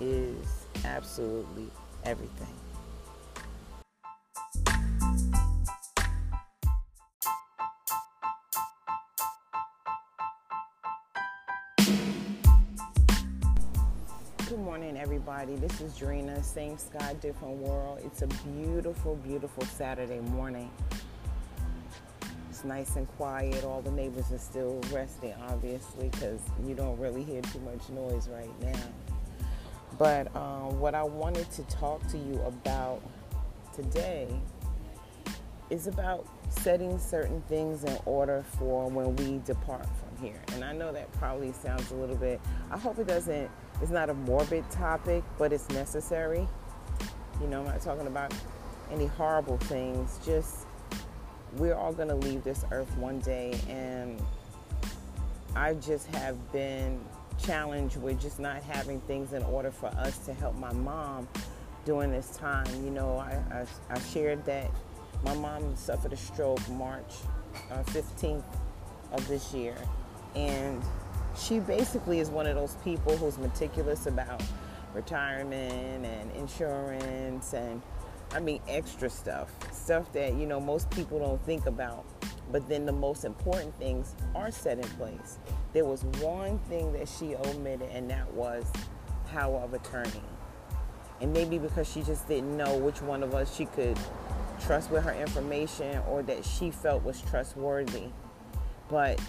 is 0.00 0.64
absolutely 0.84 1.66
everything. 2.04 2.46
Good 14.46 14.60
morning, 14.60 14.96
everybody. 14.96 15.56
This 15.56 15.80
is 15.80 15.98
Drina, 15.98 16.44
Same 16.44 16.78
Sky, 16.78 17.16
Different 17.20 17.56
World. 17.56 18.02
It's 18.04 18.22
a 18.22 18.28
beautiful, 18.28 19.16
beautiful 19.16 19.64
Saturday 19.64 20.20
morning. 20.20 20.70
Nice 22.64 22.96
and 22.96 23.06
quiet. 23.16 23.62
All 23.64 23.82
the 23.82 23.90
neighbors 23.90 24.32
are 24.32 24.38
still 24.38 24.80
resting, 24.90 25.34
obviously, 25.48 26.08
because 26.08 26.40
you 26.66 26.74
don't 26.74 26.98
really 26.98 27.22
hear 27.22 27.42
too 27.42 27.60
much 27.60 27.90
noise 27.90 28.28
right 28.28 28.50
now. 28.60 29.46
But 29.98 30.34
um, 30.34 30.80
what 30.80 30.94
I 30.94 31.02
wanted 31.02 31.50
to 31.52 31.62
talk 31.64 32.06
to 32.08 32.18
you 32.18 32.40
about 32.42 33.02
today 33.74 34.28
is 35.70 35.86
about 35.86 36.26
setting 36.48 36.98
certain 36.98 37.42
things 37.48 37.84
in 37.84 37.98
order 38.06 38.44
for 38.58 38.88
when 38.88 39.14
we 39.16 39.40
depart 39.44 39.86
from 39.86 40.24
here. 40.24 40.40
And 40.52 40.64
I 40.64 40.72
know 40.72 40.92
that 40.92 41.12
probably 41.12 41.52
sounds 41.52 41.90
a 41.90 41.94
little 41.94 42.16
bit, 42.16 42.40
I 42.70 42.78
hope 42.78 42.98
it 42.98 43.06
doesn't, 43.06 43.50
it's 43.82 43.90
not 43.90 44.10
a 44.10 44.14
morbid 44.14 44.70
topic, 44.70 45.22
but 45.38 45.52
it's 45.52 45.68
necessary. 45.70 46.46
You 47.40 47.46
know, 47.48 47.60
I'm 47.60 47.66
not 47.66 47.80
talking 47.80 48.06
about 48.06 48.32
any 48.90 49.06
horrible 49.06 49.58
things, 49.58 50.18
just 50.24 50.66
we're 51.56 51.74
all 51.74 51.92
going 51.92 52.08
to 52.08 52.14
leave 52.14 52.44
this 52.44 52.64
earth 52.70 52.94
one 52.96 53.20
day. 53.20 53.58
And 53.68 54.20
I 55.54 55.74
just 55.74 56.06
have 56.08 56.52
been 56.52 57.00
challenged 57.38 57.96
with 57.96 58.20
just 58.20 58.38
not 58.38 58.62
having 58.62 59.00
things 59.02 59.32
in 59.32 59.42
order 59.44 59.70
for 59.70 59.86
us 59.86 60.18
to 60.26 60.34
help 60.34 60.56
my 60.56 60.72
mom 60.72 61.28
during 61.84 62.10
this 62.10 62.36
time. 62.36 62.66
You 62.84 62.90
know, 62.90 63.18
I, 63.18 63.38
I, 63.52 63.66
I 63.90 63.98
shared 64.00 64.44
that 64.46 64.70
my 65.24 65.34
mom 65.34 65.76
suffered 65.76 66.12
a 66.12 66.16
stroke 66.16 66.66
March 66.70 67.14
uh, 67.70 67.82
15th 67.84 68.42
of 69.12 69.26
this 69.28 69.52
year. 69.52 69.76
And 70.34 70.82
she 71.36 71.60
basically 71.60 72.20
is 72.20 72.30
one 72.30 72.46
of 72.46 72.54
those 72.54 72.76
people 72.84 73.16
who's 73.16 73.38
meticulous 73.38 74.06
about 74.06 74.42
retirement 74.92 76.04
and 76.04 76.30
insurance 76.32 77.52
and 77.52 77.82
I 78.34 78.40
mean 78.40 78.60
extra 78.68 79.08
stuff, 79.08 79.50
stuff 79.72 80.12
that 80.12 80.34
you 80.34 80.46
know 80.46 80.60
most 80.60 80.90
people 80.90 81.20
don't 81.20 81.42
think 81.46 81.66
about. 81.66 82.04
But 82.50 82.68
then 82.68 82.84
the 82.84 82.92
most 82.92 83.24
important 83.24 83.76
things 83.78 84.14
are 84.34 84.50
set 84.50 84.78
in 84.78 84.88
place. 84.90 85.38
There 85.72 85.84
was 85.84 86.04
one 86.20 86.58
thing 86.68 86.92
that 86.92 87.08
she 87.08 87.36
omitted, 87.36 87.88
and 87.90 88.10
that 88.10 88.32
was 88.32 88.64
power 89.28 89.58
of 89.60 89.72
attorney. 89.72 90.22
And 91.20 91.32
maybe 91.32 91.58
because 91.58 91.90
she 91.90 92.02
just 92.02 92.28
didn't 92.28 92.56
know 92.56 92.76
which 92.76 93.00
one 93.00 93.22
of 93.22 93.34
us 93.34 93.54
she 93.54 93.66
could 93.66 93.98
trust 94.60 94.90
with 94.90 95.04
her 95.04 95.14
information 95.14 95.98
or 96.08 96.22
that 96.24 96.44
she 96.44 96.70
felt 96.70 97.02
was 97.02 97.20
trustworthy. 97.22 98.08
But 98.88 99.20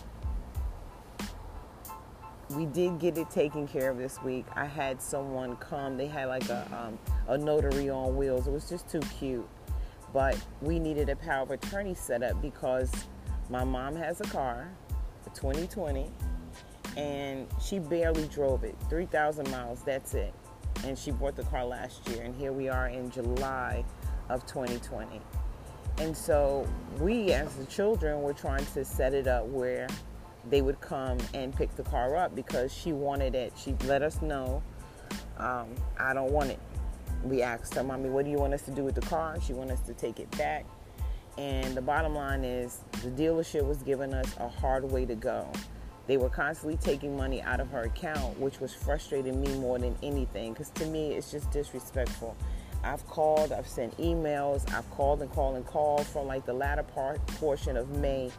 we 2.51 2.65
did 2.65 2.99
get 2.99 3.17
it 3.17 3.29
taken 3.29 3.67
care 3.67 3.89
of 3.89 3.97
this 3.97 4.21
week. 4.21 4.45
I 4.55 4.65
had 4.65 5.01
someone 5.01 5.55
come. 5.57 5.97
They 5.97 6.07
had 6.07 6.27
like 6.27 6.47
a 6.49 6.67
um, 6.71 6.99
a 7.27 7.37
notary 7.37 7.89
on 7.89 8.15
wheels. 8.15 8.47
It 8.47 8.51
was 8.51 8.69
just 8.69 8.87
too 8.89 9.01
cute. 9.17 9.47
But 10.13 10.37
we 10.61 10.79
needed 10.79 11.09
a 11.09 11.15
power 11.15 11.43
of 11.43 11.51
attorney 11.51 11.93
set 11.93 12.23
up 12.23 12.41
because 12.41 12.89
my 13.49 13.63
mom 13.63 13.95
has 13.97 14.21
a 14.21 14.23
car, 14.25 14.69
a 15.25 15.29
2020, 15.31 16.09
and 16.95 17.47
she 17.61 17.79
barely 17.79 18.27
drove 18.29 18.63
it. 18.63 18.75
3,000 18.89 19.51
miles, 19.51 19.81
that's 19.83 20.13
it. 20.13 20.33
And 20.85 20.97
she 20.97 21.11
bought 21.11 21.35
the 21.35 21.43
car 21.43 21.65
last 21.65 22.07
year, 22.07 22.23
and 22.23 22.33
here 22.33 22.53
we 22.53 22.69
are 22.69 22.87
in 22.87 23.11
July 23.11 23.83
of 24.29 24.45
2020. 24.45 25.19
And 25.97 26.15
so 26.15 26.67
we, 26.99 27.31
as 27.33 27.53
the 27.55 27.65
children, 27.65 28.21
were 28.21 28.33
trying 28.33 28.65
to 28.67 28.85
set 28.85 29.13
it 29.13 29.27
up 29.27 29.45
where 29.47 29.87
they 30.49 30.61
would 30.61 30.79
come 30.81 31.17
and 31.33 31.55
pick 31.55 31.75
the 31.75 31.83
car 31.83 32.15
up 32.15 32.35
because 32.35 32.73
she 32.73 32.93
wanted 32.93 33.35
it. 33.35 33.53
She 33.57 33.75
let 33.85 34.01
us 34.01 34.21
know, 34.21 34.61
um, 35.37 35.67
I 35.99 36.13
don't 36.13 36.31
want 36.31 36.51
it. 36.51 36.59
We 37.23 37.41
asked 37.41 37.73
her, 37.75 37.83
Mommy, 37.83 38.09
what 38.09 38.25
do 38.25 38.31
you 38.31 38.37
want 38.37 38.53
us 38.53 38.61
to 38.63 38.71
do 38.71 38.83
with 38.83 38.95
the 38.95 39.01
car? 39.01 39.37
She 39.41 39.53
wanted 39.53 39.73
us 39.73 39.81
to 39.81 39.93
take 39.93 40.19
it 40.19 40.29
back. 40.37 40.65
And 41.37 41.75
the 41.75 41.81
bottom 41.81 42.15
line 42.15 42.43
is, 42.43 42.79
the 43.03 43.09
dealership 43.09 43.67
was 43.67 43.79
giving 43.79 44.13
us 44.13 44.35
a 44.39 44.47
hard 44.47 44.89
way 44.89 45.05
to 45.05 45.15
go. 45.15 45.51
They 46.07 46.17
were 46.17 46.29
constantly 46.29 46.77
taking 46.77 47.17
money 47.17 47.41
out 47.41 47.59
of 47.59 47.69
her 47.71 47.81
account, 47.81 48.39
which 48.39 48.59
was 48.59 48.73
frustrating 48.73 49.41
me 49.41 49.53
more 49.57 49.79
than 49.79 49.97
anything 50.03 50.53
because 50.53 50.69
to 50.71 50.85
me, 50.85 51.13
it's 51.13 51.31
just 51.31 51.49
disrespectful. 51.51 52.37
I've 52.83 53.05
called, 53.07 53.51
I've 53.51 53.67
sent 53.67 53.97
emails, 53.97 54.71
I've 54.71 54.89
called 54.91 55.23
and 55.23 55.31
called 55.31 55.55
and 55.55 55.65
called 55.65 56.05
from 56.05 56.27
like 56.27 56.45
the 56.45 56.53
latter 56.53 56.83
part 56.83 57.25
portion 57.27 57.75
of 57.75 57.89
May 57.97 58.31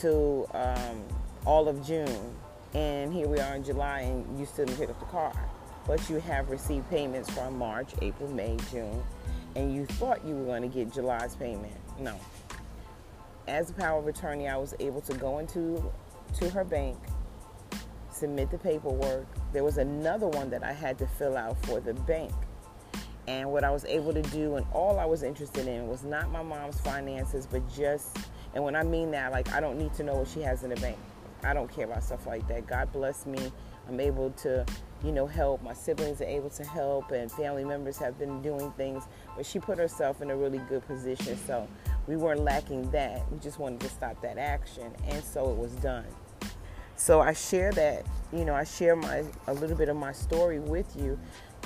to 0.00 0.46
um, 0.54 1.02
all 1.44 1.68
of 1.68 1.86
June, 1.86 2.34
and 2.74 3.12
here 3.12 3.28
we 3.28 3.38
are 3.38 3.54
in 3.54 3.64
July, 3.64 4.00
and 4.00 4.38
you 4.38 4.46
still 4.46 4.64
didn't 4.64 4.78
pick 4.78 4.90
up 4.90 4.98
the 4.98 5.06
car. 5.06 5.32
But 5.86 6.08
you 6.08 6.20
have 6.20 6.48
received 6.48 6.88
payments 6.90 7.30
from 7.30 7.58
March, 7.58 7.90
April, 8.00 8.30
May, 8.30 8.56
June, 8.70 9.02
and 9.56 9.74
you 9.74 9.84
thought 9.84 10.24
you 10.24 10.36
were 10.36 10.44
going 10.44 10.62
to 10.62 10.68
get 10.68 10.92
July's 10.92 11.34
payment. 11.34 11.74
No. 11.98 12.18
As 13.48 13.70
a 13.70 13.72
power 13.72 13.98
of 13.98 14.06
attorney, 14.06 14.48
I 14.48 14.56
was 14.56 14.74
able 14.78 15.00
to 15.02 15.14
go 15.14 15.40
into 15.40 15.92
to 16.38 16.50
her 16.50 16.64
bank, 16.64 16.96
submit 18.10 18.50
the 18.50 18.58
paperwork. 18.58 19.26
There 19.52 19.64
was 19.64 19.78
another 19.78 20.28
one 20.28 20.48
that 20.50 20.62
I 20.62 20.72
had 20.72 20.96
to 20.98 21.06
fill 21.06 21.36
out 21.36 21.60
for 21.66 21.80
the 21.80 21.94
bank. 21.94 22.32
And 23.28 23.52
what 23.52 23.64
I 23.64 23.70
was 23.70 23.84
able 23.84 24.12
to 24.14 24.22
do, 24.22 24.56
and 24.56 24.66
all 24.72 24.98
I 24.98 25.04
was 25.04 25.22
interested 25.22 25.66
in, 25.66 25.88
was 25.88 26.02
not 26.04 26.30
my 26.30 26.42
mom's 26.42 26.80
finances, 26.80 27.46
but 27.46 27.62
just, 27.72 28.16
and 28.54 28.62
when 28.64 28.76
I 28.76 28.82
mean 28.82 29.10
that, 29.12 29.32
like, 29.32 29.52
I 29.52 29.60
don't 29.60 29.78
need 29.78 29.94
to 29.94 30.02
know 30.02 30.16
what 30.16 30.28
she 30.28 30.40
has 30.42 30.62
in 30.62 30.70
the 30.70 30.76
bank. 30.76 30.98
I 31.44 31.54
don't 31.54 31.70
care 31.72 31.86
about 31.86 32.04
stuff 32.04 32.26
like 32.26 32.46
that. 32.48 32.66
God 32.66 32.92
bless 32.92 33.26
me. 33.26 33.52
I'm 33.88 33.98
able 33.98 34.30
to, 34.30 34.64
you 35.02 35.10
know, 35.10 35.26
help. 35.26 35.62
My 35.62 35.72
siblings 35.72 36.20
are 36.20 36.26
able 36.26 36.50
to 36.50 36.64
help, 36.64 37.10
and 37.10 37.30
family 37.32 37.64
members 37.64 37.96
have 37.98 38.18
been 38.18 38.40
doing 38.42 38.70
things. 38.72 39.04
But 39.36 39.44
she 39.44 39.58
put 39.58 39.78
herself 39.78 40.22
in 40.22 40.30
a 40.30 40.36
really 40.36 40.58
good 40.68 40.86
position. 40.86 41.36
So 41.46 41.66
we 42.06 42.16
weren't 42.16 42.40
lacking 42.40 42.90
that. 42.92 43.30
We 43.32 43.38
just 43.38 43.58
wanted 43.58 43.80
to 43.80 43.88
stop 43.88 44.20
that 44.22 44.38
action. 44.38 44.92
And 45.08 45.24
so 45.24 45.50
it 45.50 45.56
was 45.56 45.72
done. 45.76 46.06
So 46.94 47.20
I 47.20 47.32
share 47.32 47.72
that, 47.72 48.06
you 48.32 48.44
know, 48.44 48.54
I 48.54 48.62
share 48.62 48.94
my 48.94 49.24
a 49.48 49.54
little 49.54 49.76
bit 49.76 49.88
of 49.88 49.96
my 49.96 50.12
story 50.12 50.60
with 50.60 50.94
you 50.96 51.18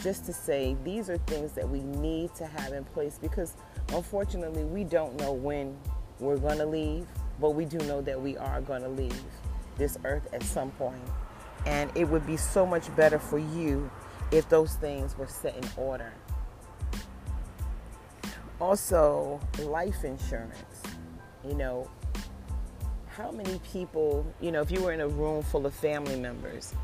just 0.02 0.24
to 0.26 0.32
say 0.32 0.76
these 0.84 1.10
are 1.10 1.18
things 1.18 1.52
that 1.52 1.68
we 1.68 1.80
need 1.80 2.34
to 2.36 2.46
have 2.46 2.72
in 2.72 2.84
place 2.84 3.18
because 3.20 3.54
unfortunately 3.92 4.64
we 4.64 4.84
don't 4.84 5.14
know 5.16 5.32
when 5.32 5.76
we're 6.18 6.38
going 6.38 6.58
to 6.58 6.66
leave, 6.66 7.06
but 7.40 7.50
we 7.50 7.64
do 7.64 7.78
know 7.78 8.00
that 8.02 8.20
we 8.20 8.36
are 8.36 8.60
going 8.60 8.82
to 8.82 8.88
leave 8.88 9.22
this 9.76 9.98
earth 10.04 10.26
at 10.32 10.42
some 10.42 10.70
point. 10.72 11.02
And 11.66 11.90
it 11.94 12.04
would 12.08 12.26
be 12.26 12.36
so 12.36 12.64
much 12.64 12.94
better 12.96 13.18
for 13.18 13.38
you 13.38 13.90
if 14.30 14.48
those 14.48 14.74
things 14.74 15.16
were 15.18 15.26
set 15.26 15.56
in 15.56 15.68
order. 15.76 16.12
Also, 18.60 19.40
life 19.58 20.04
insurance. 20.04 20.82
You 21.46 21.54
know, 21.54 21.90
how 23.08 23.30
many 23.30 23.60
people, 23.72 24.26
you 24.40 24.50
know, 24.50 24.60
if 24.62 24.70
you 24.70 24.82
were 24.82 24.92
in 24.92 25.00
a 25.00 25.08
room 25.08 25.42
full 25.42 25.66
of 25.66 25.74
family 25.74 26.18
members, 26.18 26.74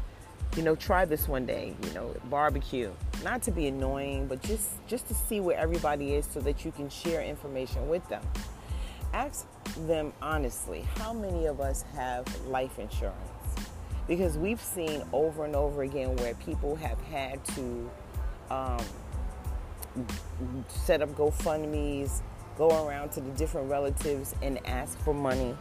you 0.56 0.62
know, 0.62 0.74
try 0.74 1.04
this 1.04 1.28
one 1.28 1.46
day, 1.46 1.74
you 1.82 1.94
know, 1.94 2.14
barbecue. 2.28 2.90
Not 3.24 3.42
to 3.44 3.50
be 3.50 3.68
annoying, 3.68 4.26
but 4.26 4.42
just 4.42 4.86
just 4.86 5.08
to 5.08 5.14
see 5.14 5.40
where 5.40 5.56
everybody 5.58 6.14
is 6.14 6.26
so 6.26 6.40
that 6.40 6.64
you 6.64 6.72
can 6.72 6.90
share 6.90 7.22
information 7.22 7.88
with 7.88 8.06
them. 8.08 8.22
Ask 9.12 9.46
them 9.86 10.12
honestly, 10.22 10.84
how 10.96 11.12
many 11.12 11.46
of 11.46 11.60
us 11.60 11.84
have 11.94 12.26
life 12.46 12.78
insurance? 12.78 13.16
Because 14.08 14.38
we've 14.38 14.60
seen 14.60 15.02
over 15.12 15.44
and 15.44 15.54
over 15.54 15.82
again 15.82 16.16
where 16.16 16.34
people 16.34 16.76
have 16.76 17.00
had 17.02 17.44
to 17.54 17.90
um, 18.50 18.84
set 20.66 21.02
up 21.02 21.10
GoFundMe's, 21.10 22.22
go 22.56 22.86
around 22.86 23.12
to 23.12 23.20
the 23.20 23.30
different 23.32 23.70
relatives 23.70 24.34
and 24.42 24.58
ask 24.66 24.98
for 25.00 25.14
money 25.14 25.54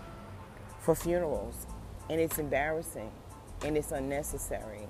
for 0.80 0.96
funerals. 0.96 1.68
And 2.10 2.20
it's 2.20 2.40
embarrassing 2.40 3.12
and 3.64 3.78
it's 3.78 3.92
unnecessary. 3.92 4.88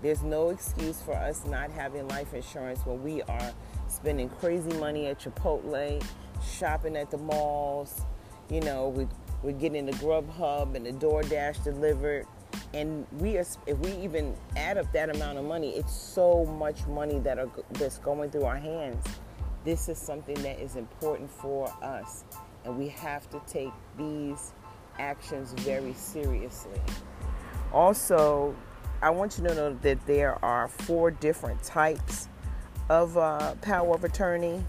There's 0.00 0.22
no 0.22 0.50
excuse 0.50 1.00
for 1.02 1.14
us 1.14 1.44
not 1.44 1.70
having 1.70 2.06
life 2.08 2.32
insurance 2.32 2.80
when 2.86 3.02
we 3.02 3.22
are 3.22 3.52
spending 3.88 4.28
crazy 4.28 4.72
money 4.78 5.06
at 5.06 5.18
Chipotle, 5.18 6.02
shopping 6.42 6.96
at 6.96 7.10
the 7.10 7.18
malls, 7.18 8.02
you 8.50 8.60
know, 8.60 8.88
we, 8.88 9.06
we're 9.42 9.52
getting 9.52 9.86
the 9.86 9.92
Grubhub 9.92 10.74
and 10.74 10.86
the 10.86 10.92
DoorDash 10.92 11.62
delivered. 11.64 12.26
And 12.74 13.06
we 13.12 13.36
are, 13.38 13.44
if 13.66 13.78
we 13.78 13.92
even 13.92 14.34
add 14.56 14.78
up 14.78 14.90
that 14.92 15.14
amount 15.14 15.38
of 15.38 15.44
money, 15.44 15.70
it's 15.70 15.94
so 15.94 16.44
much 16.44 16.86
money 16.86 17.18
that 17.20 17.38
are 17.38 17.50
that's 17.72 17.98
going 17.98 18.30
through 18.30 18.44
our 18.44 18.56
hands. 18.56 19.04
This 19.64 19.88
is 19.88 19.98
something 19.98 20.34
that 20.42 20.60
is 20.60 20.76
important 20.76 21.30
for 21.30 21.72
us, 21.82 22.24
and 22.64 22.78
we 22.78 22.88
have 22.88 23.28
to 23.30 23.40
take 23.46 23.72
these 23.96 24.52
actions 24.98 25.52
very 25.58 25.94
seriously. 25.94 26.80
Also, 27.72 28.54
I 29.02 29.10
want 29.10 29.38
you 29.38 29.44
to 29.44 29.54
know 29.54 29.74
that 29.82 30.06
there 30.06 30.42
are 30.44 30.68
four 30.68 31.10
different 31.10 31.62
types 31.62 32.28
of 32.88 33.16
uh, 33.16 33.54
power 33.56 33.94
of 33.94 34.04
attorney 34.04 34.64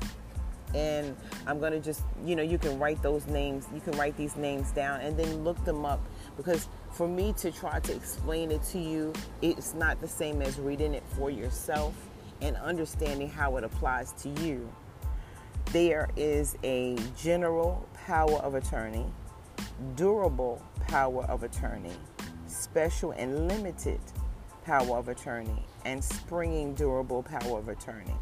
and 0.75 1.15
I'm 1.47 1.59
going 1.59 1.71
to 1.71 1.79
just, 1.79 2.03
you 2.25 2.35
know, 2.35 2.43
you 2.43 2.57
can 2.57 2.79
write 2.79 3.01
those 3.01 3.25
names, 3.27 3.67
you 3.73 3.81
can 3.81 3.97
write 3.97 4.15
these 4.17 4.35
names 4.35 4.71
down 4.71 5.01
and 5.01 5.17
then 5.17 5.43
look 5.43 5.63
them 5.65 5.85
up 5.85 5.99
because 6.37 6.67
for 6.91 7.07
me 7.07 7.33
to 7.37 7.51
try 7.51 7.79
to 7.79 7.95
explain 7.95 8.51
it 8.51 8.63
to 8.63 8.79
you, 8.79 9.13
it's 9.41 9.73
not 9.73 9.99
the 10.01 10.07
same 10.07 10.41
as 10.41 10.59
reading 10.59 10.93
it 10.93 11.03
for 11.15 11.29
yourself 11.29 11.93
and 12.41 12.55
understanding 12.57 13.29
how 13.29 13.57
it 13.57 13.63
applies 13.63 14.11
to 14.13 14.29
you. 14.41 14.71
There 15.71 16.09
is 16.15 16.57
a 16.63 16.97
general 17.17 17.87
power 17.93 18.37
of 18.37 18.55
attorney, 18.55 19.05
durable 19.95 20.61
power 20.87 21.25
of 21.25 21.43
attorney, 21.43 21.93
special 22.47 23.11
and 23.11 23.47
limited 23.47 23.99
power 24.65 24.97
of 24.97 25.09
attorney, 25.09 25.65
and 25.85 26.03
springing 26.03 26.73
durable 26.73 27.23
power 27.23 27.59
of 27.59 27.69
attorney. 27.69 28.15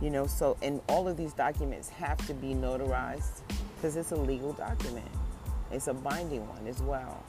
You 0.00 0.10
know, 0.10 0.26
so, 0.26 0.56
and 0.62 0.80
all 0.88 1.08
of 1.08 1.16
these 1.16 1.32
documents 1.32 1.88
have 1.88 2.18
to 2.26 2.34
be 2.34 2.48
notarized 2.48 3.40
because 3.76 3.96
it's 3.96 4.12
a 4.12 4.16
legal 4.16 4.52
document. 4.52 5.08
It's 5.70 5.86
a 5.88 5.94
binding 5.94 6.46
one 6.48 6.66
as 6.66 6.82
well. 6.82 7.24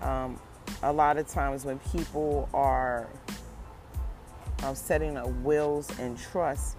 Um, 0.00 0.40
a 0.82 0.92
lot 0.92 1.18
of 1.18 1.28
times 1.28 1.64
when 1.64 1.78
people 1.92 2.48
are 2.54 3.08
um, 4.62 4.74
setting 4.74 5.16
up 5.16 5.28
wills 5.42 5.90
and 5.98 6.18
trusts, 6.18 6.76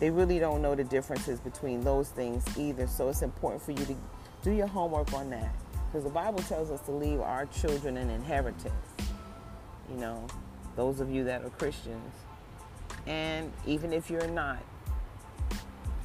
they 0.00 0.10
really 0.10 0.38
don't 0.38 0.60
know 0.60 0.74
the 0.74 0.84
differences 0.84 1.40
between 1.40 1.82
those 1.82 2.08
things 2.10 2.44
either. 2.58 2.86
So 2.86 3.08
it's 3.08 3.22
important 3.22 3.62
for 3.62 3.72
you 3.72 3.84
to 3.86 3.96
do 4.42 4.50
your 4.52 4.66
homework 4.66 5.12
on 5.12 5.30
that 5.30 5.54
because 5.86 6.04
the 6.04 6.10
Bible 6.10 6.40
tells 6.40 6.70
us 6.70 6.80
to 6.82 6.92
leave 6.92 7.20
our 7.20 7.46
children 7.46 7.96
an 7.96 8.10
inheritance. 8.10 8.74
You 9.90 9.96
know, 9.96 10.26
those 10.76 11.00
of 11.00 11.10
you 11.10 11.24
that 11.24 11.42
are 11.42 11.50
Christians. 11.50 12.12
And 13.08 13.50
even 13.66 13.92
if 13.92 14.10
you're 14.10 14.28
not, 14.28 14.62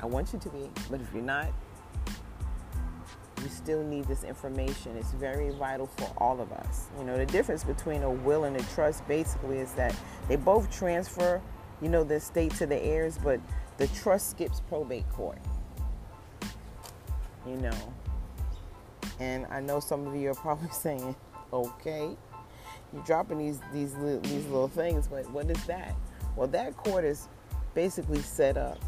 I 0.02 0.06
want 0.06 0.32
you 0.32 0.40
to 0.40 0.50
be, 0.50 0.70
but 0.90 1.02
if 1.02 1.14
you're 1.14 1.22
not, 1.22 1.48
you 3.44 3.50
still 3.50 3.84
need 3.84 4.06
this 4.06 4.24
information. 4.24 4.96
It's 4.96 5.12
very 5.12 5.50
vital 5.50 5.88
for 5.88 6.10
all 6.18 6.40
of 6.40 6.52
us. 6.54 6.88
You 6.98 7.04
know, 7.04 7.18
the 7.18 7.26
difference 7.26 7.66
between 7.66 8.04
a 8.04 8.10
will 8.10 8.46
and 8.46 8.56
a 8.56 8.64
trust 8.74 9.06
basically 9.06 9.58
is 9.58 9.74
that 9.74 9.94
they 10.30 10.38
both 10.38 10.72
transfer, 10.72 11.42
you 11.82 11.90
know, 11.90 12.06
the 12.06 12.16
estate 12.16 12.54
to 12.56 12.66
the 12.66 12.82
heirs, 12.82 13.20
but 13.22 13.42
the 13.78 13.88
trust 13.88 14.30
skips 14.30 14.62
probate 14.70 15.10
court. 15.10 15.40
You 17.46 17.58
know. 17.58 17.94
And 19.20 19.46
I 19.48 19.60
know 19.60 19.82
some 19.82 20.08
of 20.08 20.16
you 20.16 20.32
are 20.32 20.36
probably 20.36 20.70
saying, 20.72 21.16
okay, 21.52 22.16
you're 22.94 23.04
dropping 23.04 23.40
these 23.40 23.60
these 23.74 23.94
these 24.22 24.46
little 24.46 24.70
things, 24.70 25.10
but 25.10 25.30
what 25.32 25.50
is 25.50 25.66
that? 25.66 25.94
Well, 26.36 26.48
that 26.50 26.76
court 26.78 27.06
is 27.06 27.28
basically 27.74 28.22
set 28.22 28.58
up 28.58 28.80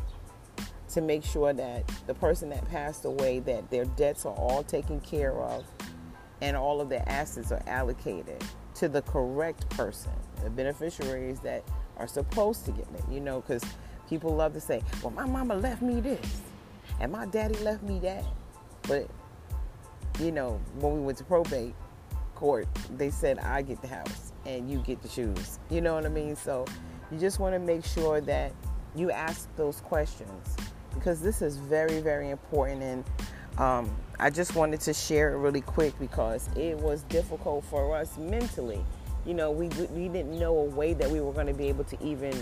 to 0.90 1.02
make 1.02 1.24
sure 1.24 1.54
that 1.54 1.88
the 2.08 2.14
person 2.14 2.50
that 2.50 2.68
passed 2.70 3.06
away 3.06 3.40
that 3.40 3.70
their 3.70 3.86
debts 3.86 4.26
are 4.26 4.34
all 4.34 4.64
taken 4.64 5.00
care 5.02 5.34
of 5.34 5.66
and 6.42 6.56
all 6.56 6.82
of 6.82 6.90
their 6.90 7.04
assets 7.08 7.52
are 7.52 7.64
allocated 7.68 8.44
to 8.76 8.88
the 8.88 9.02
correct 9.02 9.68
person 9.70 10.12
the 10.44 10.50
beneficiaries 10.50 11.40
that 11.40 11.64
are 11.98 12.08
supposed 12.08 12.66
to 12.66 12.72
get 12.72 12.88
it 12.94 13.04
you 13.10 13.20
know 13.20 13.42
because 13.42 13.64
people 14.08 14.36
love 14.36 14.54
to 14.54 14.62
say 14.62 14.82
well 15.02 15.12
my 15.12 15.26
mama 15.26 15.56
left 15.56 15.82
me 15.82 16.00
this 16.00 16.42
and 17.00 17.12
my 17.12 17.26
daddy 17.26 17.58
left 17.60 17.82
me 17.84 18.00
that 18.00 18.24
but 18.84 19.10
you 20.20 20.32
know 20.32 20.60
when 20.80 20.94
we 20.94 21.00
went 21.00 21.18
to 21.18 21.24
probate 21.24 21.74
court 22.36 22.68
they 22.98 23.10
said 23.10 23.40
i 23.40 23.62
get 23.62 23.82
the 23.82 23.88
house 23.88 24.34
and 24.46 24.70
you 24.70 24.78
get 24.80 25.02
the 25.02 25.10
shoes. 25.10 25.58
you 25.70 25.82
know 25.82 25.96
what 25.96 26.06
i 26.06 26.10
mean 26.10 26.36
so 26.36 26.66
you 27.12 27.20
just 27.20 27.40
want 27.40 27.54
to 27.54 27.60
make 27.60 27.86
sure 27.86 28.22
that 28.22 28.52
you 28.96 29.12
ask 29.12 29.54
those 29.56 29.82
questions 29.82 30.56
because 30.94 31.22
this 31.22 31.42
is 31.42 31.58
very, 31.58 32.00
very 32.02 32.30
important. 32.30 32.82
And 32.82 33.04
um, 33.58 33.96
I 34.20 34.30
just 34.30 34.56
wanted 34.56 34.82
to 34.82 34.94
share 34.94 35.34
it 35.34 35.38
really 35.38 35.62
quick 35.62 35.98
because 36.00 36.50
it 36.56 36.78
was 36.78 37.04
difficult 37.04 37.66
for 37.66 37.96
us 37.96 38.18
mentally. 38.18 38.84
You 39.26 39.34
know, 39.34 39.52
we, 39.52 39.68
we 39.92 40.08
didn't 40.08 40.38
know 40.40 40.58
a 40.58 40.66
way 40.66 40.94
that 40.94 41.10
we 41.10 41.20
were 41.20 41.34
going 41.34 41.48
to 41.48 41.54
be 41.54 41.68
able 41.68 41.84
to 41.86 42.04
even 42.04 42.34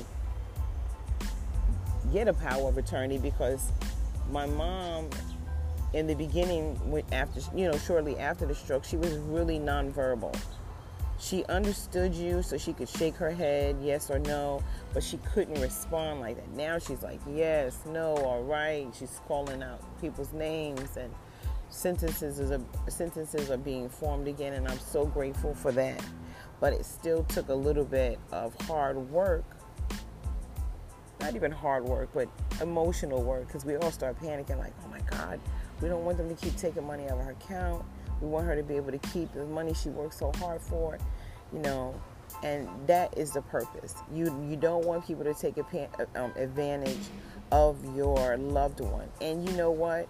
get 2.12 2.28
a 2.28 2.34
power 2.34 2.70
of 2.70 2.78
attorney 2.78 3.18
because 3.18 3.72
my 4.30 4.46
mom 4.46 5.10
in 5.94 6.08
the 6.08 6.16
beginning 6.16 7.04
after 7.12 7.40
you 7.56 7.70
know 7.70 7.78
shortly 7.78 8.18
after 8.18 8.46
the 8.46 8.56
stroke 8.56 8.84
she 8.84 8.98
was 8.98 9.14
really 9.14 9.60
nonverbal 9.60 10.36
she 11.24 11.46
understood 11.46 12.14
you 12.14 12.42
so 12.42 12.58
she 12.58 12.74
could 12.74 12.90
shake 12.90 13.16
her 13.16 13.32
head 13.32 13.78
yes 13.82 14.10
or 14.10 14.20
no 14.20 14.62
but 14.94 15.02
she 15.02 15.18
couldn't 15.34 15.60
respond 15.62 16.20
like 16.20 16.36
that. 16.36 16.50
Now 16.52 16.78
she's 16.80 17.02
like 17.02 17.22
yes 17.32 17.80
no 17.86 18.16
all 18.18 18.44
right. 18.44 18.88
She's 18.98 19.22
calling 19.28 19.64
out 19.64 19.80
people's 20.02 20.34
names 20.34 20.98
and 20.98 21.14
sentences 21.70 22.52
are, 22.52 22.62
sentences 22.90 23.50
are 23.50 23.58
being 23.58 23.90
formed 23.90 24.28
again 24.28 24.54
and 24.54 24.68
i'm 24.68 24.80
so 24.80 25.06
grateful 25.06 25.56
for 25.56 25.72
that. 25.72 26.04
But 26.60 26.74
it 26.74 26.86
still 26.86 27.24
took 27.24 27.50
a 27.50 27.56
little 27.56 27.86
bit 27.86 28.20
of 28.32 28.54
hard 28.62 28.98
work 29.10 29.46
not 31.20 31.36
even 31.36 31.52
hard 31.52 31.86
work 31.86 32.10
but 32.14 32.28
emotional 32.62 33.24
work 33.24 33.48
because 33.48 33.64
we 33.64 33.78
all 33.78 33.92
start 33.92 34.20
panicking 34.20 34.60
like 34.60 34.74
oh 34.84 34.90
my 34.90 35.00
god 35.10 35.40
we 35.82 35.88
don't 35.88 36.04
want 36.04 36.18
them 36.18 36.28
to 36.28 36.36
keep 36.36 36.56
taking 36.58 36.86
money 36.86 37.06
out 37.06 37.18
of 37.18 37.26
her 37.26 37.32
account 37.32 37.86
we 38.24 38.30
want 38.30 38.46
her 38.48 38.56
to 38.56 38.64
be 38.64 38.76
able 38.76 38.92
to 38.92 38.98
keep 38.98 39.32
the 39.34 39.46
money 39.46 39.74
she 39.74 39.90
worked 39.90 40.16
so 40.16 40.32
hard 40.38 40.62
for, 40.62 40.98
you 41.52 41.60
know, 41.60 42.00
and 42.42 42.68
that 42.88 43.16
is 43.18 43.32
the 43.34 43.42
purpose. 43.42 43.96
You 44.14 44.26
you 44.50 44.56
don't 44.56 44.86
want 44.86 45.06
people 45.06 45.24
to 45.26 45.34
take 45.34 45.58
a, 45.58 45.66
um, 46.16 46.32
advantage 46.36 47.06
of 47.52 47.78
your 47.96 48.38
loved 48.38 48.80
one. 48.80 49.10
And 49.22 49.48
you 49.48 49.56
know 49.56 49.72
what? 49.72 50.08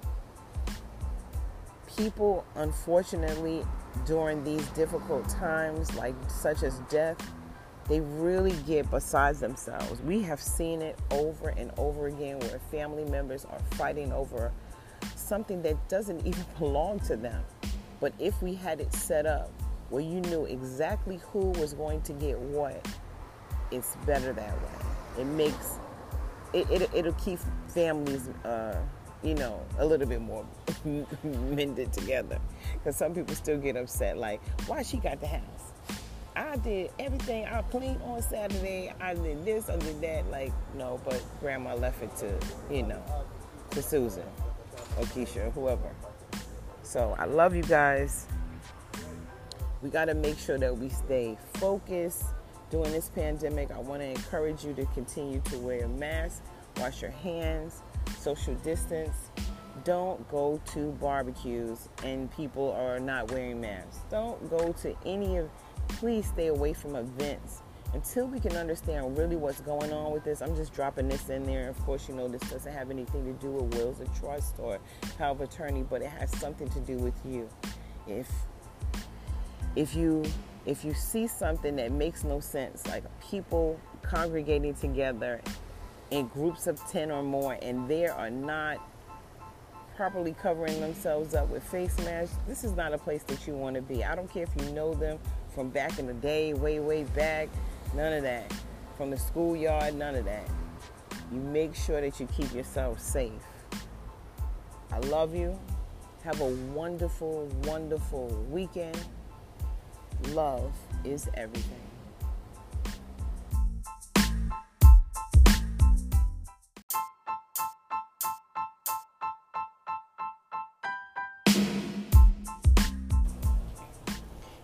People, 1.98 2.46
unfortunately, 2.55 3.65
during 4.06 4.43
these 4.43 4.65
difficult 4.69 5.28
times, 5.28 5.93
like 5.95 6.15
such 6.28 6.63
as 6.63 6.80
death, 6.89 7.17
they 7.89 7.99
really 7.99 8.56
get 8.65 8.89
besides 8.89 9.39
themselves. 9.39 10.02
We 10.02 10.21
have 10.21 10.41
seen 10.41 10.82
it 10.82 10.97
over 11.12 11.49
and 11.49 11.71
over 11.78 12.08
again 12.08 12.39
where 12.39 12.60
family 12.71 13.06
members 13.06 13.45
are 13.45 13.60
fighting 13.71 14.13
over 14.13 14.52
something 15.15 15.62
that 15.63 15.89
doesn't 15.89 16.26
even 16.26 16.45
belong 16.60 16.99
to 17.02 17.15
them. 17.15 17.43
But 18.04 18.12
if 18.20 18.42
we 18.44 18.54
had 18.54 18.82
it 18.82 18.92
set 18.92 19.26
up 19.26 19.50
where 19.89 20.02
you 20.02 20.20
knew 20.20 20.44
exactly 20.44 21.22
who 21.32 21.52
was 21.52 21.74
going 21.74 22.02
to 22.02 22.12
get 22.12 22.38
what, 22.38 22.86
it's 23.72 23.96
better 24.06 24.34
that 24.34 24.52
way. 24.52 25.22
It 25.22 25.26
makes 25.26 25.80
it, 26.52 26.70
it 26.70 26.89
it'll 26.94 27.13
keep 27.13 27.39
families, 27.70 28.28
uh, 28.44 28.76
you 29.24 29.36
know, 29.36 29.62
a 29.78 29.86
little 29.86 30.06
bit 30.06 30.20
more 30.20 30.46
mended 31.24 31.94
together. 31.94 32.42
Because 32.74 32.98
some 32.98 33.13
people 33.13 33.36
still 33.36 33.58
get 33.58 33.78
upset, 33.78 34.18
like, 34.18 34.42
why 34.68 34.84
she 34.84 34.98
got 34.98 35.22
the 35.22 35.28
house? 35.28 35.72
I 36.36 36.58
did 36.58 36.92
everything. 37.00 37.46
I 37.46 37.62
cleaned 37.62 38.02
on 38.02 38.22
Saturday. 38.22 38.92
I 39.00 39.13
did 39.13 39.46
this, 39.46 39.70
I 39.70 39.78
did 39.78 40.02
that. 40.02 40.30
Like, 40.30 40.52
no, 40.76 41.00
but 41.06 41.24
grandma 41.39 41.74
left 41.76 42.04
it 42.04 42.13
to, 42.18 42.38
you 42.70 42.84
know, 42.84 43.02
to 43.72 43.82
Susan 43.82 44.26
or 44.98 45.06
Keisha 45.06 45.48
or 45.48 45.52
whoever. 45.52 45.89
So 46.93 47.15
I 47.17 47.25
love 47.25 47.56
you 47.56 47.63
guys. 47.63 48.27
We 49.82 49.89
got 49.89 50.06
to 50.06 50.13
make 50.13 50.38
sure 50.38 50.60
that 50.60 50.77
we 50.77 50.89
stay 50.89 51.39
focused 51.56 52.23
during 52.69 52.91
this 52.91 53.10
pandemic. 53.10 53.71
I 53.71 53.79
want 53.79 54.03
to 54.03 54.08
encourage 54.08 54.63
you 54.63 54.75
to 54.75 54.86
continue 54.93 55.41
to 55.45 55.58
wear 55.58 55.86
a 55.86 55.88
mask, 55.88 56.43
wash 56.77 57.01
your 57.01 57.10
hands, 57.10 57.82
social 58.19 58.53
distance. 58.58 59.32
Don't 59.84 60.29
go 60.29 60.62
to 60.73 60.91
barbecues 61.01 61.89
and 62.03 62.32
people 62.32 62.71
are 62.73 62.99
not 62.99 63.32
wearing 63.32 63.60
masks. 63.60 64.01
Don't 64.12 64.47
go 64.51 64.71
to 64.84 64.95
any 65.03 65.38
of, 65.38 65.49
please 65.88 66.27
stay 66.27 66.45
away 66.45 66.73
from 66.73 66.95
events 66.95 67.62
until 67.93 68.27
we 68.27 68.39
can 68.39 68.56
understand 68.58 69.17
really 69.17 69.36
what's 69.36 69.62
going 69.62 69.93
on 69.93 70.12
with 70.12 70.23
this, 70.23 70.41
I'm 70.41 70.56
just 70.56 70.73
dropping 70.73 71.08
this 71.08 71.29
in 71.29 71.43
there. 71.43 71.69
Of 71.69 71.79
course, 71.86 72.10
you 72.10 72.15
know 72.15 72.27
this 72.27 72.41
doesn't 72.49 72.73
have 72.73 72.89
anything 72.89 73.25
to 73.25 73.34
do 73.34 73.51
with 73.51 73.75
wills 73.75 73.99
of 73.99 74.19
trust 74.19 74.56
or 74.58 74.79
power 75.17 75.32
of 75.32 75.41
attorney, 75.41 75.84
but 75.84 76.01
it 76.01 76.10
has 76.10 76.32
something 76.39 76.69
to 76.69 76.79
do 76.79 76.97
with 76.97 77.13
you. 77.25 77.47
If 78.08 78.29
if 79.75 79.95
you 79.95 80.23
if 80.65 80.84
you 80.84 80.93
see 80.93 81.27
something 81.27 81.75
that 81.75 81.91
makes 81.91 82.23
no 82.23 82.39
sense, 82.39 82.88
like 82.88 83.03
people 83.21 83.79
congregating 84.01 84.73
together 84.73 85.41
in 86.12 86.27
groups 86.27 86.67
of 86.67 86.79
10 86.89 87.12
or 87.12 87.23
more 87.23 87.58
and 87.62 87.88
they 87.88 88.08
are 88.08 88.29
not 88.29 88.77
properly 89.95 90.36
covering 90.41 90.79
themselves 90.79 91.36
up 91.36 91.49
with 91.49 91.63
face 91.63 91.97
masks, 91.99 92.36
this 92.47 92.63
is 92.63 92.73
not 92.73 92.93
a 92.93 92.97
place 92.97 93.23
that 93.23 93.45
you 93.47 93.53
want 93.53 93.75
to 93.75 93.82
be. 93.82 94.03
I 94.03 94.15
don't 94.15 94.32
care 94.32 94.43
if 94.43 94.63
you 94.63 94.71
know 94.73 94.93
them 94.93 95.19
from 95.53 95.69
back 95.69 95.99
in 95.99 96.08
the 96.08 96.13
day, 96.13 96.53
way, 96.53 96.79
way 96.79 97.03
back. 97.03 97.49
None 97.95 98.13
of 98.13 98.23
that. 98.23 98.51
From 98.97 99.12
the 99.12 99.17
schoolyard, 99.17 99.93
none 99.93 100.15
of 100.15 100.25
that. 100.25 100.47
You 101.32 101.39
make 101.39 101.75
sure 101.75 102.01
that 102.01 102.19
you 102.19 102.27
keep 102.36 102.51
yourself 102.53 102.99
safe. 102.99 103.32
I 104.91 104.97
love 104.99 105.36
you. 105.36 105.60
Have 106.23 106.41
a 106.41 106.49
wonderful, 106.73 107.47
wonderful 107.65 108.27
weekend. 108.49 108.97
Love 110.29 110.73
is 111.03 111.29
everything. 111.36 111.79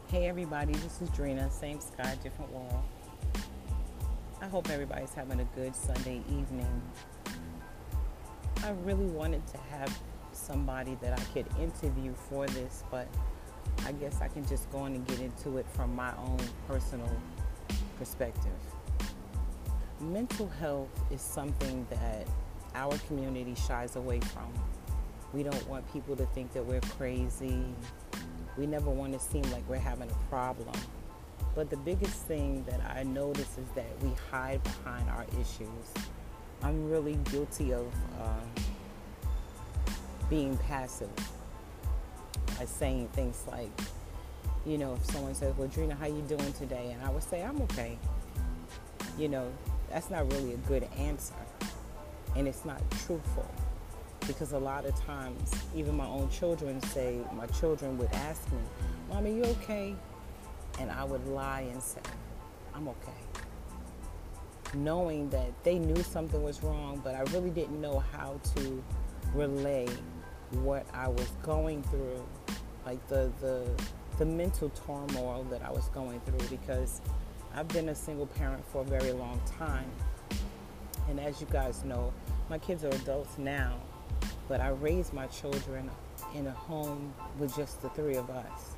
Hey 0.08 0.28
everybody, 0.28 0.74
this 0.74 1.02
is 1.02 1.10
Drina, 1.12 1.52
same 1.52 1.80
sky, 1.80 2.18
different 2.24 2.52
world. 2.52 2.84
Hope 4.52 4.72
everybody's 4.72 5.14
having 5.14 5.42
a 5.42 5.44
good 5.56 5.76
Sunday 5.76 6.24
evening. 6.28 6.82
I 8.64 8.72
really 8.84 9.06
wanted 9.06 9.46
to 9.46 9.58
have 9.58 9.96
somebody 10.32 10.98
that 11.04 11.20
I 11.20 11.22
could 11.34 11.46
interview 11.62 12.16
for 12.16 12.48
this, 12.48 12.84
but 12.90 13.08
I 13.86 13.92
guess 13.92 14.22
I 14.22 14.28
can 14.28 14.48
just 14.48 14.68
go 14.72 14.80
on 14.80 14.96
and 14.96 15.06
get 15.06 15.20
into 15.20 15.58
it 15.58 15.68
from 15.76 15.96
my 15.96 16.12
own 16.18 16.40
personal 16.68 17.12
perspective. 18.00 18.52
Mental 20.02 20.48
health 20.48 20.90
is 21.12 21.22
something 21.22 21.86
that 21.92 22.26
our 22.74 22.98
community 23.08 23.54
shies 23.54 23.98
away 23.98 24.20
from. 24.20 24.52
We 25.32 25.44
don't 25.44 25.70
want 25.70 25.92
people 25.94 26.16
to 26.16 26.26
think 26.28 26.54
that 26.54 26.66
we're 26.66 26.82
crazy. 26.98 27.66
We 28.58 28.66
never 28.66 28.90
want 28.90 29.14
to 29.14 29.20
seem 29.20 29.44
like 29.52 29.70
we're 29.70 29.78
having 29.78 30.10
a 30.10 30.30
problem. 30.30 30.74
But 31.60 31.70
the 31.70 31.76
biggest 31.76 32.22
thing 32.22 32.64
that 32.70 32.80
I 32.96 33.04
notice 33.04 33.58
is 33.58 33.68
that 33.76 33.92
we 34.02 34.12
hide 34.32 34.64
behind 34.64 35.10
our 35.10 35.26
issues. 35.42 36.08
I'm 36.64 36.90
really 36.90 37.16
guilty 37.30 37.74
of 37.74 37.86
uh, 38.18 38.62
being 40.30 40.56
passive 40.56 41.10
by 42.58 42.64
saying 42.64 43.10
things 43.10 43.44
like, 43.46 43.72
you 44.66 44.78
know, 44.78 44.94
if 44.94 45.06
someone 45.12 45.36
says, 45.36 45.54
"Well, 45.58 45.68
Drina, 45.68 45.96
how 45.96 46.06
you 46.06 46.22
doing 46.30 46.54
today?" 46.54 46.92
and 46.94 47.04
I 47.04 47.10
would 47.10 47.24
say, 47.24 47.44
"I'm 47.44 47.62
okay." 47.64 47.98
You 49.18 49.28
know, 49.28 49.52
that's 49.90 50.10
not 50.10 50.32
really 50.32 50.54
a 50.54 50.58
good 50.60 50.88
answer, 50.98 51.36
and 52.38 52.48
it's 52.48 52.64
not 52.64 52.80
truthful. 53.06 53.52
because 54.28 54.52
a 54.52 54.60
lot 54.60 54.86
of 54.86 54.96
times, 55.06 55.52
even 55.76 55.98
my 55.98 56.06
own 56.06 56.30
children 56.30 56.80
say, 56.84 57.18
my 57.34 57.48
children 57.48 57.98
would 57.98 58.12
ask 58.14 58.50
me, 58.52 58.60
Mommy, 59.10 59.34
you 59.34 59.44
okay? 59.44 59.96
And 60.80 60.92
I 60.92 61.04
would 61.04 61.28
lie 61.28 61.62
and 61.72 61.82
say, 61.82 62.02
I'm 62.74 62.88
okay. 62.88 63.12
Knowing 64.74 65.30
that 65.30 65.52
they 65.64 65.80
knew 65.80 66.02
something 66.04 66.42
was 66.42 66.64
wrong, 66.64 67.02
but 67.04 67.16
I 67.16 67.22
really 67.34 67.50
didn't 67.50 67.82
know 67.82 68.00
how 68.12 68.40
to 68.56 68.84
relay 69.34 69.88
what 70.52 70.86
I 70.94 71.08
was 71.08 71.28
going 71.44 71.84
through, 71.84 72.24
like 72.86 73.06
the, 73.08 73.32
the, 73.42 73.70
the 74.18 74.26
mental 74.26 74.70
turmoil 74.70 75.46
that 75.50 75.64
I 75.64 75.72
was 75.72 75.90
going 75.90 76.20
through 76.22 76.48
because 76.50 77.02
I've 77.54 77.68
been 77.68 77.90
a 77.90 77.96
single 77.96 78.28
parent 78.28 78.64
for 78.72 78.82
a 78.82 78.86
very 78.86 79.12
long 79.12 79.42
time. 79.58 79.90
And 81.10 81.20
as 81.20 81.42
you 81.42 81.48
guys 81.52 81.84
know, 81.84 82.14
my 82.50 82.58
kids 82.58 82.84
are 82.84 82.90
adults 82.90 83.38
now, 83.38 83.78
but 84.48 84.62
I 84.62 84.70
raised 84.70 85.14
my 85.14 85.28
children 85.28 85.90
in 86.36 86.48
a 86.48 86.52
home 86.52 87.14
with 87.38 87.56
just 87.56 87.82
the 87.82 87.90
three 87.90 88.16
of 88.16 88.30
us. 88.30 88.76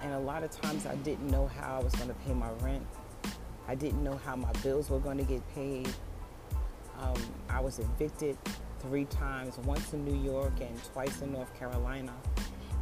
And 0.00 0.14
a 0.14 0.18
lot 0.18 0.44
of 0.44 0.50
times 0.50 0.86
I 0.86 0.94
didn't 0.96 1.28
know 1.28 1.46
how 1.46 1.78
I 1.78 1.82
was 1.82 1.94
going 1.94 2.08
to 2.08 2.14
pay 2.14 2.32
my 2.32 2.50
rent. 2.62 2.86
I 3.66 3.74
didn't 3.74 4.02
know 4.02 4.16
how 4.24 4.36
my 4.36 4.52
bills 4.62 4.90
were 4.90 5.00
going 5.00 5.18
to 5.18 5.24
get 5.24 5.42
paid. 5.54 5.88
Um, 6.98 7.20
I 7.48 7.60
was 7.60 7.78
evicted 7.78 8.36
three 8.80 9.04
times, 9.06 9.58
once 9.58 9.92
in 9.92 10.04
New 10.04 10.18
York 10.24 10.52
and 10.60 10.82
twice 10.92 11.20
in 11.20 11.32
North 11.32 11.56
Carolina. 11.58 12.12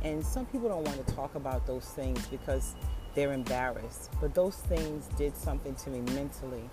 And 0.03 0.25
some 0.25 0.47
people 0.47 0.69
don't 0.69 0.85
want 0.85 1.05
to 1.07 1.15
talk 1.15 1.35
about 1.35 1.67
those 1.67 1.87
things 1.87 2.25
because 2.27 2.75
they're 3.15 3.33
embarrassed. 3.33 4.11
But 4.21 4.35
those 4.35 4.57
things 4.57 5.09
did 5.17 5.37
something 5.37 5.75
to 5.75 5.91
me 5.91 6.01
mentally. 6.15 6.69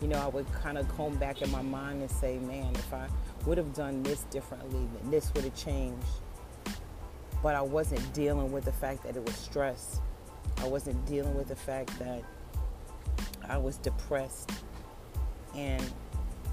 You 0.00 0.08
know, 0.08 0.18
I 0.18 0.26
would 0.26 0.50
kind 0.52 0.78
of 0.78 0.88
comb 0.88 1.16
back 1.16 1.42
in 1.42 1.50
my 1.50 1.62
mind 1.62 2.00
and 2.00 2.10
say, 2.10 2.38
man, 2.38 2.72
if 2.74 2.92
I 2.92 3.08
would 3.46 3.58
have 3.58 3.72
done 3.74 4.02
this 4.02 4.24
differently, 4.24 4.88
then 4.94 5.10
this 5.10 5.32
would 5.34 5.44
have 5.44 5.54
changed. 5.54 6.06
But 7.42 7.54
I 7.54 7.62
wasn't 7.62 8.12
dealing 8.14 8.52
with 8.52 8.64
the 8.64 8.72
fact 8.72 9.02
that 9.04 9.16
it 9.16 9.24
was 9.24 9.34
stress. 9.34 10.00
I 10.58 10.68
wasn't 10.68 11.04
dealing 11.06 11.34
with 11.34 11.48
the 11.48 11.56
fact 11.56 11.98
that 11.98 12.22
I 13.48 13.58
was 13.58 13.78
depressed. 13.78 14.50
And 15.56 15.82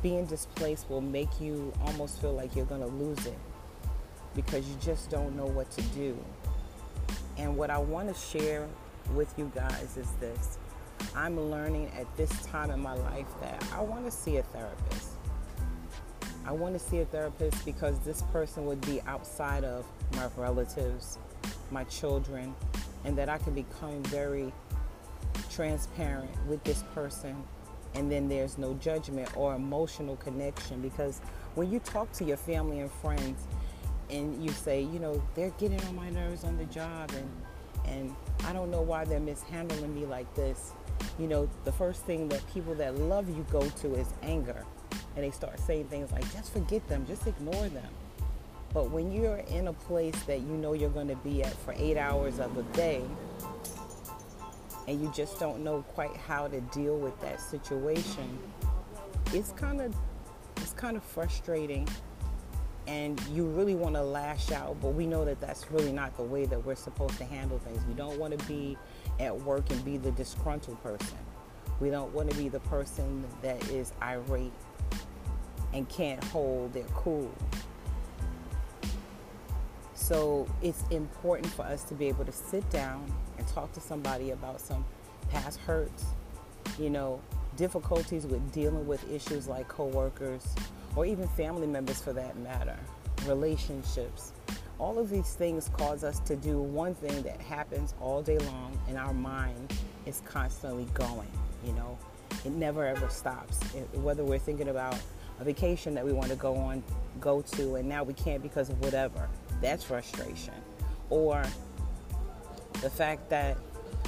being 0.02 0.26
displaced 0.26 0.90
will 0.90 1.02
make 1.02 1.40
you 1.40 1.74
almost 1.86 2.20
feel 2.22 2.34
like 2.34 2.56
you're 2.56 2.66
going 2.66 2.82
to 2.82 2.88
lose 2.88 3.26
it 3.26 3.38
because 4.36 4.68
you 4.68 4.76
just 4.82 5.10
don't 5.10 5.36
know 5.36 5.46
what 5.46 5.70
to 5.72 5.82
do. 5.82 6.18
And 7.38 7.56
what 7.56 7.70
I 7.70 7.78
want 7.78 8.14
to 8.14 8.20
share 8.20 8.68
with 9.14 9.34
you 9.38 9.52
guys 9.56 9.98
is 9.98 10.10
this 10.20 10.58
I'm 11.16 11.40
learning 11.50 11.92
at 11.98 12.06
this 12.18 12.30
time 12.46 12.72
in 12.72 12.80
my 12.82 12.94
life 12.94 13.28
that 13.42 13.64
I 13.74 13.82
want 13.82 14.06
to 14.06 14.12
see 14.12 14.38
a 14.38 14.44
therapist. 14.44 15.09
I 16.50 16.52
want 16.52 16.74
to 16.74 16.80
see 16.80 16.98
a 16.98 17.06
therapist 17.06 17.64
because 17.64 18.00
this 18.00 18.24
person 18.34 18.66
would 18.66 18.82
be 18.82 19.04
outside 19.04 19.64
of 19.64 19.86
my 20.16 20.28
relatives, 20.36 21.20
my 21.70 21.84
children, 21.84 22.56
and 23.06 23.16
that 23.20 23.30
I 23.30 23.38
can 23.38 23.54
become 23.54 24.02
very 24.06 24.52
transparent 25.52 26.32
with 26.48 26.64
this 26.64 26.84
person 26.96 27.44
and 27.94 28.12
then 28.12 28.28
there's 28.28 28.58
no 28.58 28.74
judgment 28.76 29.30
or 29.38 29.54
emotional 29.54 30.16
connection 30.16 30.82
because 30.82 31.20
when 31.54 31.72
you 31.72 31.78
talk 31.82 32.12
to 32.14 32.24
your 32.24 32.38
family 32.38 32.80
and 32.80 32.92
friends 32.94 33.46
and 34.10 34.44
you 34.44 34.50
say, 34.50 34.82
you 34.82 34.98
know, 34.98 35.22
they're 35.36 35.54
getting 35.60 35.80
on 35.82 35.96
my 35.96 36.10
nerves 36.10 36.44
on 36.46 36.58
the 36.58 36.66
job 36.66 37.12
and 37.16 37.30
and 37.86 38.16
I 38.46 38.54
don't 38.54 38.72
know 38.72 38.82
why 38.82 39.06
they're 39.06 39.20
mishandling 39.20 39.94
me 39.94 40.08
like 40.08 40.34
this. 40.34 40.72
You 41.20 41.28
know, 41.28 41.48
the 41.64 41.72
first 41.72 42.06
thing 42.06 42.28
that 42.30 42.42
people 42.52 42.74
that 42.76 42.98
love 42.98 43.30
you 43.30 43.46
go 43.52 43.62
to 43.62 43.94
is 43.94 44.08
anger. 44.24 44.66
And 45.20 45.28
they 45.28 45.36
start 45.36 45.60
saying 45.60 45.90
things 45.90 46.14
like, 46.14 46.24
just 46.32 46.54
forget 46.54 46.88
them, 46.88 47.06
just 47.06 47.28
ignore 47.28 47.68
them. 47.68 47.92
But 48.74 48.90
when 48.90 49.12
you're 49.12 49.44
in 49.50 49.68
a 49.68 49.74
place 49.74 50.16
that 50.24 50.40
you 50.40 50.56
know 50.56 50.72
you're 50.72 50.90
going 50.90 51.10
to 51.10 51.18
be 51.18 51.44
at 51.44 51.54
for 51.66 51.74
eight 51.78 51.98
hours 51.98 52.40
of 52.40 52.56
the 52.56 52.64
day, 52.72 53.04
and 54.88 55.02
you 55.02 55.12
just 55.14 55.38
don't 55.38 55.62
know 55.62 55.82
quite 55.90 56.16
how 56.16 56.48
to 56.48 56.62
deal 56.62 56.98
with 56.98 57.20
that 57.20 57.42
situation, 57.42 58.40
it's 59.34 59.52
kind 59.52 59.82
of 59.82 59.94
it's 60.56 60.72
kind 60.72 60.96
of 60.96 61.04
frustrating 61.04 61.86
and 62.88 63.22
you 63.34 63.44
really 63.44 63.76
want 63.76 63.96
to 63.96 64.02
lash 64.02 64.54
out, 64.54 64.78
but 64.82 64.94
we 64.94 65.06
know 65.06 65.26
that 65.26 65.42
that's 65.42 65.70
really 65.70 65.92
not 65.92 66.16
the 66.16 66.24
way 66.24 66.46
that 66.46 66.66
we're 66.66 66.76
supposed 66.76 67.18
to 67.18 67.26
handle 67.26 67.60
things. 67.60 67.84
We 67.90 67.94
don't 67.94 68.18
want 68.18 68.40
to 68.40 68.48
be 68.48 68.78
at 69.20 69.38
work 69.42 69.70
and 69.70 69.84
be 69.84 69.98
the 69.98 70.12
disgruntled 70.12 70.82
person. 70.82 71.18
We 71.82 71.90
don't 71.90 72.14
want 72.14 72.32
to 72.32 72.38
be 72.38 72.48
the 72.48 72.62
person 72.62 73.26
that 73.42 73.70
is 73.70 73.92
irate 74.02 74.54
and 75.74 75.88
can't 75.90 76.24
hold 76.26 76.74
their 76.74 76.84
cool. 76.96 77.32
So 79.94 80.48
it's 80.62 80.84
important 80.90 81.52
for 81.54 81.64
us 81.64 81.84
to 81.84 81.94
be 81.94 82.08
able 82.08 82.26
to 82.26 82.32
sit 82.32 82.68
down 82.72 83.12
and 83.38 83.48
talk 83.48 83.72
to 83.74 83.80
somebody 83.80 84.32
about 84.32 84.60
some 84.60 84.84
past 85.30 85.60
hurts, 85.60 86.06
you 86.80 86.90
know, 86.90 87.22
difficulties 87.58 88.26
with 88.26 88.52
dealing 88.52 88.88
with 88.88 89.08
issues 89.12 89.48
like 89.48 89.68
coworkers 89.68 90.48
or 90.96 91.06
even 91.06 91.28
family 91.30 91.68
members 91.68 92.02
for 92.02 92.14
that 92.14 92.38
matter, 92.38 92.78
relationships. 93.28 94.32
All 94.80 94.98
of 94.98 95.10
these 95.10 95.34
things 95.34 95.70
cause 95.74 96.04
us 96.04 96.20
to 96.22 96.36
do 96.36 96.60
one 96.60 96.96
thing 96.96 97.22
that 97.24 97.40
happens 97.42 97.94
all 98.00 98.22
day 98.22 98.38
long, 98.40 98.80
and 98.88 98.98
our 98.98 99.14
mind 99.14 99.74
is 100.06 100.22
constantly 100.26 100.86
going, 100.94 101.28
you 101.66 101.74
know. 101.74 101.98
It 102.46 102.54
never 102.54 102.86
ever 102.86 103.10
stops. 103.10 103.60
It, 103.76 103.88
whether 104.00 104.24
we're 104.24 104.40
thinking 104.40 104.70
about 104.70 104.98
a 105.40 105.44
vacation 105.44 105.94
that 105.96 106.06
we 106.06 106.12
want 106.12 106.30
to 106.30 106.36
go 106.36 106.56
on, 106.56 106.84
go 107.20 107.42
to, 107.42 107.76
and 107.76 107.88
now 107.88 108.04
we 108.04 108.14
can't 108.14 108.42
because 108.42 108.70
of 108.70 108.80
whatever. 108.82 109.30
That's 109.62 109.84
frustration. 109.84 110.54
Or 111.10 111.44
the 112.82 112.90
fact 112.90 113.30
that 113.30 113.58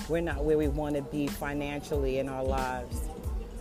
we're 0.10 0.22
not 0.22 0.44
where 0.44 0.58
we 0.58 0.67
want 0.67 0.96
to 0.96 1.02
be 1.02 1.28
financially 1.28 2.20
in 2.20 2.30
our 2.30 2.44
lives 2.44 3.10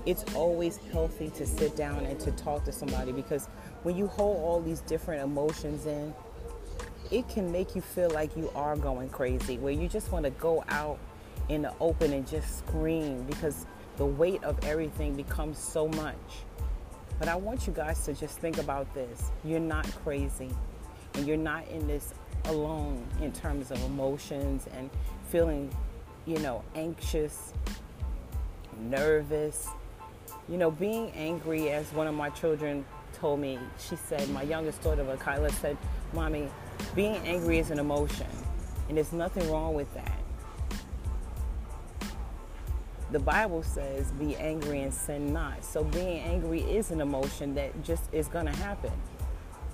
it's 0.07 0.25
always 0.35 0.79
healthy 0.93 1.31
to 1.31 1.47
sit 1.47 1.77
down 1.77 2.07
and 2.07 2.19
to 2.21 2.31
talk 2.33 2.65
to 2.65 2.73
somebody 2.73 3.13
because 3.13 3.47
when 3.83 3.97
you 3.97 4.07
hold 4.07 4.39
all 4.39 4.61
these 4.61 4.81
different 4.81 5.23
emotions 5.23 5.87
in, 5.87 6.15
it 7.11 7.29
can 7.29 7.51
make 7.51 7.75
you 7.75 7.83
feel 7.83 8.11
like 8.11 8.37
you 8.37 8.51
are 8.55 8.77
going 8.77 9.09
crazy, 9.09 9.59
where 9.59 9.73
you 9.73 9.89
just 9.89 10.13
want 10.13 10.25
to 10.25 10.31
go 10.33 10.65
out 10.69 10.99
in 11.49 11.63
the 11.63 11.73
open 11.81 12.13
and 12.13 12.27
just 12.27 12.59
scream 12.59 13.25
because 13.25 13.67
the 13.97 14.07
weight 14.07 14.43
of 14.45 14.63
everything 14.65 15.15
becomes 15.15 15.59
so 15.59 15.89
much. 15.89 16.17
But 17.21 17.29
I 17.29 17.37
want 17.37 17.67
you 17.67 17.73
guys 17.75 18.05
to 18.07 18.15
just 18.15 18.39
think 18.39 18.57
about 18.57 18.93
this. 18.95 19.31
You're 19.45 19.61
not 19.61 19.87
crazy, 20.03 20.49
and 21.15 21.27
you're 21.27 21.37
not 21.37 21.69
in 21.69 21.87
this 21.87 22.15
alone 22.47 23.07
in 23.21 23.31
terms 23.31 23.71
of 23.71 23.81
emotions 23.85 24.67
and 24.75 24.89
feeling, 25.29 25.71
you 26.25 26.39
know, 26.39 26.65
anxious, 26.75 27.53
nervous, 28.81 29.69
you 30.49 30.57
know, 30.57 30.71
being 30.71 31.11
angry, 31.13 31.69
as 31.69 31.93
one 31.93 32.07
of 32.07 32.15
my 32.15 32.31
children 32.31 32.87
told 33.13 33.39
me, 33.39 33.59
she 33.79 33.97
said, 33.97 34.27
my 34.31 34.43
youngest 34.43 34.83
daughter, 34.83 35.05
Kyla, 35.19 35.51
said, 35.51 35.77
Mommy, 36.15 36.49
being 36.95 37.17
angry 37.27 37.59
is 37.59 37.71
an 37.71 37.79
emotion, 37.79 38.27
and 38.89 38.97
there's 38.97 39.13
nothing 39.13 39.49
wrong 39.51 39.75
with 39.75 39.93
that. 39.93 40.19
The 43.11 43.18
Bible 43.18 43.64
says, 43.64 44.12
be 44.12 44.37
angry 44.37 44.83
and 44.83 44.94
sin 44.94 45.33
not. 45.33 45.64
So 45.64 45.83
being 45.83 46.20
angry 46.20 46.61
is 46.61 46.92
an 46.92 47.01
emotion 47.01 47.55
that 47.57 47.83
just 47.83 48.05
is 48.12 48.29
going 48.29 48.46
to 48.46 48.53
happen. 48.53 48.92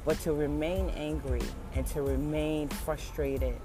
But 0.07 0.19
to 0.21 0.33
remain 0.33 0.89
angry 0.91 1.43
and 1.75 1.87
to 1.89 2.01
remain 2.01 2.69
frustrated 2.69 3.61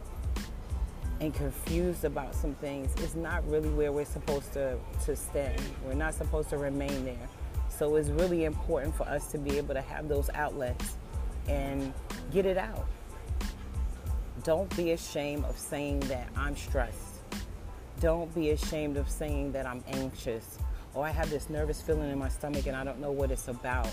and 1.21 1.33
confused 1.33 2.03
about 2.03 2.35
some 2.35 2.55
things 2.55 2.93
is 3.01 3.15
not 3.15 3.47
really 3.47 3.69
where 3.69 3.91
we're 3.91 4.03
supposed 4.03 4.51
to, 4.53 4.77
to 5.05 5.15
stay. 5.15 5.55
We're 5.85 5.93
not 5.93 6.15
supposed 6.15 6.49
to 6.49 6.57
remain 6.57 7.05
there. 7.05 7.29
So 7.69 7.95
it's 7.95 8.09
really 8.09 8.43
important 8.43 8.95
for 8.95 9.03
us 9.03 9.27
to 9.27 9.37
be 9.37 9.57
able 9.57 9.75
to 9.75 9.81
have 9.81 10.09
those 10.09 10.29
outlets 10.33 10.97
and 11.47 11.93
get 12.31 12.45
it 12.45 12.57
out. 12.57 12.87
Don't 14.43 14.75
be 14.75 14.91
ashamed 14.91 15.45
of 15.45 15.57
saying 15.57 16.01
that 16.01 16.27
I'm 16.35 16.57
stressed. 16.57 17.10
Don't 18.01 18.33
be 18.33 18.49
ashamed 18.49 18.97
of 18.97 19.07
saying 19.07 19.51
that 19.51 19.67
I'm 19.67 19.83
anxious 19.87 20.57
or 20.95 21.05
I 21.05 21.11
have 21.11 21.29
this 21.29 21.51
nervous 21.51 21.81
feeling 21.81 22.09
in 22.11 22.17
my 22.17 22.29
stomach 22.29 22.65
and 22.65 22.75
I 22.75 22.83
don't 22.83 22.99
know 22.99 23.11
what 23.11 23.29
it's 23.29 23.47
about. 23.47 23.89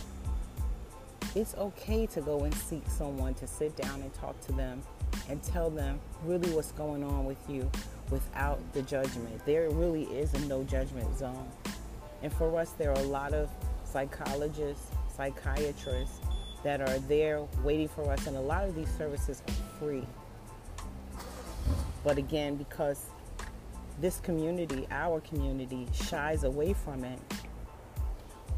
It's 1.35 1.55
okay 1.57 2.07
to 2.07 2.23
go 2.23 2.45
and 2.45 2.55
seek 2.55 2.89
someone 2.89 3.35
to 3.35 3.47
sit 3.47 3.77
down 3.77 4.01
and 4.01 4.13
talk 4.15 4.41
to 4.47 4.53
them 4.53 4.83
and 5.29 5.43
tell 5.43 5.69
them 5.69 6.01
really 6.25 6.51
what's 6.53 6.73
going 6.73 7.05
on 7.05 7.27
with 7.27 7.39
you 7.51 7.71
without 8.11 8.61
the 8.73 8.81
judgment. 8.81 9.45
There 9.45 9.69
really 9.69 10.05
is 10.05 10.33
a 10.33 10.41
no 10.47 10.65
judgment 10.65 11.19
zone. 11.19 11.47
And 12.23 12.33
for 12.33 12.59
us, 12.59 12.71
there 12.71 12.91
are 12.91 13.01
a 13.01 13.09
lot 13.09 13.35
of 13.35 13.51
psychologists, 13.85 14.91
psychiatrists 15.15 16.19
that 16.65 16.81
are 16.81 16.99
there 17.01 17.43
waiting 17.63 17.89
for 17.89 18.11
us, 18.11 18.27
and 18.27 18.39
a 18.39 18.41
lot 18.41 18.65
of 18.65 18.75
these 18.75 18.91
services 18.97 19.43
are 19.47 19.79
free. 19.79 20.07
But 22.03 22.17
again, 22.17 22.57
because 22.57 23.07
this 24.01 24.21
community, 24.21 24.87
our 24.91 25.21
community, 25.21 25.87
shies 25.93 26.45
away 26.45 26.73
from 26.73 27.05
it, 27.05 27.19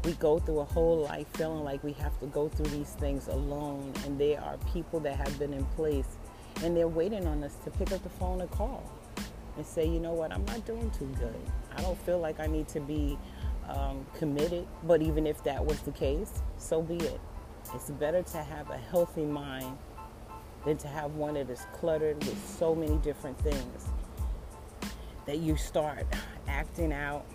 we 0.03 0.13
go 0.13 0.39
through 0.39 0.59
a 0.59 0.65
whole 0.65 1.01
life 1.01 1.27
feeling 1.35 1.63
like 1.63 1.83
we 1.83 1.93
have 1.93 2.19
to 2.19 2.25
go 2.27 2.47
through 2.49 2.67
these 2.67 2.91
things 2.91 3.27
alone, 3.27 3.93
and 4.05 4.19
there 4.19 4.41
are 4.41 4.57
people 4.73 4.99
that 5.01 5.15
have 5.15 5.37
been 5.37 5.53
in 5.53 5.63
place 5.65 6.17
and 6.63 6.75
they're 6.75 6.87
waiting 6.87 7.25
on 7.27 7.43
us 7.43 7.55
to 7.63 7.71
pick 7.71 7.91
up 7.91 8.03
the 8.03 8.09
phone 8.09 8.41
and 8.41 8.51
call 8.51 8.83
and 9.57 9.65
say, 9.65 9.85
you 9.85 9.99
know 9.99 10.13
what, 10.13 10.31
I'm 10.31 10.45
not 10.45 10.65
doing 10.65 10.89
too 10.91 11.09
good. 11.19 11.35
I 11.75 11.81
don't 11.81 11.99
feel 12.01 12.19
like 12.19 12.39
I 12.39 12.47
need 12.47 12.67
to 12.69 12.79
be 12.79 13.17
um, 13.67 14.05
committed, 14.13 14.67
but 14.83 15.01
even 15.01 15.25
if 15.25 15.43
that 15.43 15.63
was 15.63 15.79
the 15.81 15.91
case, 15.91 16.41
so 16.57 16.81
be 16.81 16.97
it. 16.97 17.19
It's 17.73 17.89
better 17.91 18.21
to 18.21 18.37
have 18.37 18.69
a 18.69 18.77
healthy 18.77 19.23
mind 19.23 19.77
than 20.65 20.77
to 20.77 20.87
have 20.87 21.15
one 21.15 21.35
that 21.35 21.49
is 21.49 21.65
cluttered 21.73 22.17
with 22.23 22.37
so 22.59 22.75
many 22.75 22.97
different 22.97 23.39
things 23.39 23.90
that 25.25 25.39
you 25.39 25.55
start 25.55 26.05
acting 26.47 26.91
out, 26.91 27.25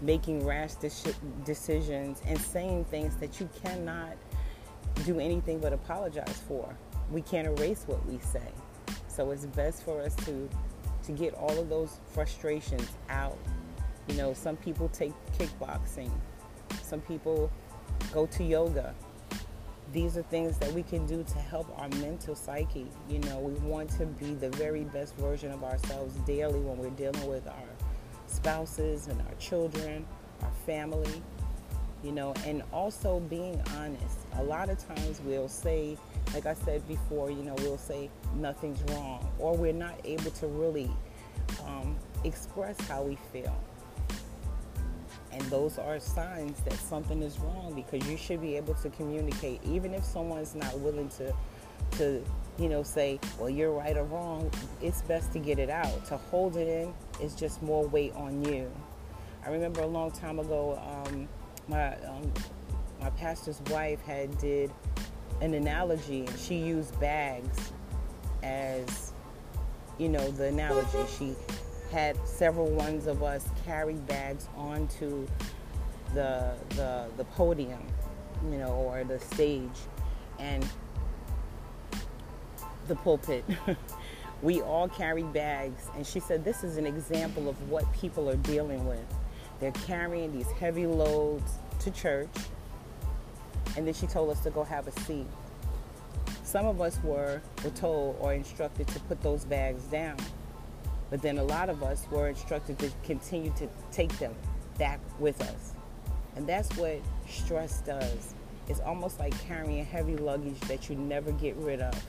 making 0.00 0.44
rash 0.44 0.74
decisions, 1.44 2.22
and 2.26 2.38
saying 2.38 2.84
things 2.86 3.16
that 3.16 3.40
you 3.40 3.48
cannot 3.62 4.16
do 5.04 5.18
anything 5.18 5.58
but 5.58 5.72
apologize 5.72 6.42
for. 6.46 6.76
We 7.10 7.22
can't 7.22 7.46
erase 7.46 7.84
what 7.86 8.04
we 8.06 8.18
say. 8.18 8.52
So 9.08 9.30
it's 9.30 9.46
best 9.46 9.82
for 9.82 10.00
us 10.00 10.14
to 10.24 10.48
to 11.04 11.12
get 11.12 11.34
all 11.34 11.58
of 11.58 11.68
those 11.68 11.98
frustrations 12.12 12.88
out. 13.08 13.36
You 14.08 14.14
know, 14.14 14.34
some 14.34 14.56
people 14.56 14.88
take 14.88 15.12
kickboxing. 15.36 16.10
Some 16.82 17.00
people 17.00 17.50
go 18.12 18.26
to 18.26 18.44
yoga. 18.44 18.94
These 19.92 20.16
are 20.16 20.22
things 20.22 20.56
that 20.58 20.72
we 20.72 20.82
can 20.82 21.06
do 21.06 21.22
to 21.22 21.38
help 21.38 21.68
our 21.78 21.88
mental 22.00 22.34
psyche. 22.34 22.86
You 23.10 23.18
know, 23.20 23.38
we 23.40 23.52
want 23.68 23.90
to 23.98 24.06
be 24.06 24.32
the 24.32 24.48
very 24.50 24.84
best 24.84 25.14
version 25.16 25.52
of 25.52 25.62
ourselves 25.62 26.14
daily 26.26 26.60
when 26.60 26.78
we're 26.78 26.90
dealing 26.90 27.26
with 27.28 27.46
our 27.46 27.68
spouses 28.26 29.08
and 29.08 29.20
our 29.20 29.34
children, 29.38 30.06
our 30.42 30.50
family, 30.64 31.22
you 32.02 32.10
know, 32.12 32.32
and 32.46 32.62
also 32.72 33.20
being 33.20 33.62
honest. 33.76 34.18
A 34.36 34.42
lot 34.42 34.70
of 34.70 34.78
times 34.86 35.20
we'll 35.26 35.48
say, 35.48 35.98
like 36.32 36.46
I 36.46 36.54
said 36.54 36.86
before, 36.88 37.30
you 37.30 37.42
know, 37.42 37.54
we'll 37.58 37.76
say 37.76 38.08
nothing's 38.36 38.82
wrong, 38.94 39.30
or 39.38 39.54
we're 39.54 39.74
not 39.74 40.00
able 40.04 40.30
to 40.30 40.46
really 40.46 40.90
um, 41.66 41.96
express 42.24 42.80
how 42.88 43.02
we 43.02 43.18
feel. 43.30 43.54
And 45.32 45.42
those 45.42 45.78
are 45.78 45.98
signs 45.98 46.60
that 46.60 46.74
something 46.74 47.22
is 47.22 47.38
wrong 47.40 47.72
because 47.74 48.08
you 48.08 48.16
should 48.16 48.40
be 48.40 48.56
able 48.56 48.74
to 48.74 48.90
communicate, 48.90 49.60
even 49.64 49.94
if 49.94 50.04
someone's 50.04 50.54
not 50.54 50.78
willing 50.80 51.08
to, 51.10 51.34
to, 51.92 52.24
you 52.58 52.68
know, 52.68 52.82
say, 52.82 53.18
well, 53.38 53.48
you're 53.48 53.72
right 53.72 53.96
or 53.96 54.04
wrong. 54.04 54.50
It's 54.82 55.02
best 55.02 55.32
to 55.32 55.38
get 55.38 55.58
it 55.58 55.70
out. 55.70 56.04
To 56.06 56.16
hold 56.16 56.56
it 56.56 56.68
in 56.68 56.94
is 57.24 57.34
just 57.34 57.62
more 57.62 57.86
weight 57.88 58.14
on 58.14 58.44
you. 58.44 58.70
I 59.44 59.50
remember 59.50 59.80
a 59.80 59.86
long 59.86 60.10
time 60.10 60.38
ago, 60.38 60.80
um, 60.86 61.28
my 61.68 61.94
um, 62.04 62.32
my 63.00 63.10
pastor's 63.10 63.60
wife 63.70 64.00
had 64.02 64.36
did 64.38 64.70
an 65.40 65.54
analogy. 65.54 66.26
And 66.26 66.38
she 66.38 66.56
used 66.56 66.98
bags 67.00 67.72
as 68.42 69.12
you 69.98 70.08
know 70.08 70.30
the 70.30 70.44
analogy. 70.44 70.98
She 71.18 71.34
had 71.92 72.16
several 72.26 72.68
ones 72.70 73.06
of 73.06 73.22
us 73.22 73.46
carry 73.64 73.94
bags 73.94 74.48
onto 74.56 75.26
the 76.14 76.54
the 76.70 77.06
the 77.16 77.24
podium, 77.36 77.82
you 78.50 78.58
know, 78.58 78.72
or 78.72 79.04
the 79.04 79.20
stage, 79.20 79.68
and 80.38 80.66
the 82.88 82.96
pulpit. 82.96 83.44
we 84.42 84.60
all 84.60 84.88
carry 84.88 85.22
bags, 85.22 85.88
and 85.94 86.06
she 86.06 86.18
said 86.18 86.44
this 86.44 86.64
is 86.64 86.76
an 86.76 86.86
example 86.86 87.48
of 87.48 87.70
what 87.70 87.90
people 87.92 88.28
are 88.28 88.36
dealing 88.36 88.86
with. 88.86 89.04
They're 89.60 89.70
carrying 89.72 90.32
these 90.32 90.50
heavy 90.52 90.86
loads 90.86 91.52
to 91.80 91.90
church, 91.90 92.34
and 93.76 93.86
then 93.86 93.94
she 93.94 94.06
told 94.06 94.30
us 94.30 94.40
to 94.40 94.50
go 94.50 94.64
have 94.64 94.88
a 94.88 95.00
seat. 95.02 95.26
Some 96.42 96.66
of 96.66 96.80
us 96.80 96.98
were, 97.02 97.40
were 97.62 97.70
told 97.70 98.16
or 98.20 98.34
instructed 98.34 98.88
to 98.88 99.00
put 99.00 99.22
those 99.22 99.44
bags 99.44 99.84
down, 99.84 100.16
but 101.12 101.20
then 101.20 101.36
a 101.36 101.44
lot 101.44 101.68
of 101.68 101.82
us 101.82 102.06
were 102.10 102.28
instructed 102.28 102.78
to 102.78 102.90
continue 103.04 103.52
to 103.58 103.68
take 103.90 104.18
them 104.18 104.34
back 104.78 104.98
with 105.18 105.42
us. 105.42 105.74
And 106.36 106.46
that's 106.46 106.74
what 106.78 107.02
stress 107.28 107.82
does. 107.82 108.32
It's 108.66 108.80
almost 108.80 109.18
like 109.18 109.38
carrying 109.46 109.84
heavy 109.84 110.16
luggage 110.16 110.58
that 110.60 110.88
you 110.88 110.96
never 110.96 111.30
get 111.32 111.54
rid 111.56 111.82
of. 111.82 112.02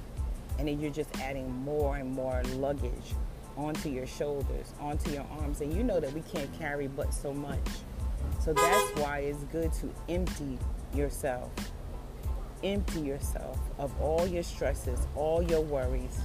And 0.58 0.70
then 0.70 0.80
you're 0.80 0.90
just 0.90 1.20
adding 1.20 1.54
more 1.66 1.98
and 1.98 2.12
more 2.12 2.44
luggage 2.56 3.14
onto 3.58 3.90
your 3.90 4.08
shoulders, 4.08 4.72
onto 4.80 5.12
your 5.12 5.26
arms. 5.42 5.60
And 5.60 5.74
you 5.74 5.84
know 5.84 6.00
that 6.00 6.14
we 6.14 6.22
can't 6.22 6.58
carry 6.58 6.88
but 6.88 7.14
so 7.14 7.34
much. 7.34 7.68
So 8.40 8.54
that's 8.54 9.02
why 9.02 9.20
it's 9.20 9.44
good 9.52 9.74
to 9.74 9.94
empty 10.08 10.58
yourself. 10.96 11.52
Empty 12.64 13.02
yourself 13.02 13.60
of 13.78 13.92
all 14.02 14.26
your 14.26 14.44
stresses, 14.44 15.08
all 15.14 15.44
your 15.44 15.60
worries, 15.60 16.22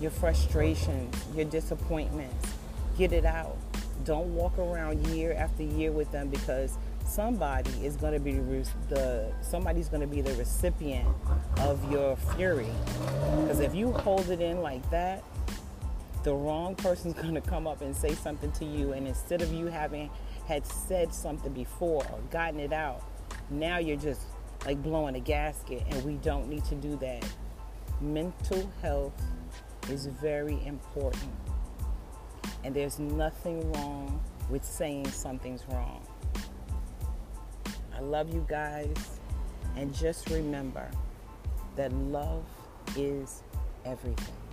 your 0.00 0.10
frustrations, 0.10 1.14
your 1.34 1.44
disappointments. 1.44 2.52
Get 2.98 3.12
it 3.12 3.24
out. 3.24 3.56
Don't 4.04 4.34
walk 4.34 4.58
around 4.58 5.06
year 5.08 5.32
after 5.32 5.62
year 5.62 5.92
with 5.92 6.10
them 6.12 6.28
because 6.28 6.76
somebody 7.06 7.70
is 7.84 7.96
going 7.96 8.12
to 8.12 8.20
be 8.20 8.32
the 8.88 9.32
somebody's 9.40 9.88
going 9.88 10.00
to 10.00 10.06
be 10.06 10.20
the 10.20 10.34
recipient 10.34 11.08
of 11.58 11.90
your 11.90 12.16
fury. 12.16 12.70
Because 13.40 13.60
if 13.60 13.74
you 13.74 13.92
hold 13.92 14.28
it 14.30 14.40
in 14.40 14.60
like 14.60 14.88
that, 14.90 15.22
the 16.24 16.34
wrong 16.34 16.74
person's 16.74 17.14
going 17.22 17.34
to 17.34 17.40
come 17.40 17.66
up 17.66 17.80
and 17.80 17.94
say 17.94 18.14
something 18.14 18.52
to 18.52 18.64
you, 18.64 18.92
and 18.92 19.06
instead 19.06 19.42
of 19.42 19.52
you 19.52 19.66
having 19.66 20.10
had 20.46 20.66
said 20.66 21.12
something 21.12 21.52
before 21.52 22.04
or 22.12 22.18
gotten 22.30 22.60
it 22.60 22.72
out, 22.72 23.02
now 23.50 23.78
you're 23.78 23.96
just 23.96 24.22
like 24.64 24.82
blowing 24.82 25.14
a 25.16 25.20
gasket, 25.20 25.82
and 25.88 26.04
we 26.04 26.14
don't 26.16 26.48
need 26.48 26.64
to 26.64 26.74
do 26.74 26.96
that. 26.96 27.24
Mental 28.00 28.70
health 28.82 29.12
is 29.90 30.06
very 30.06 30.64
important, 30.66 31.32
and 32.64 32.74
there's 32.74 32.98
nothing 32.98 33.72
wrong 33.72 34.20
with 34.50 34.64
saying 34.64 35.06
something's 35.08 35.64
wrong. 35.68 36.06
I 37.94 38.00
love 38.00 38.32
you 38.32 38.44
guys, 38.48 39.18
and 39.76 39.94
just 39.94 40.28
remember 40.30 40.90
that 41.76 41.92
love 41.92 42.44
is 42.96 43.42
everything. 43.84 44.45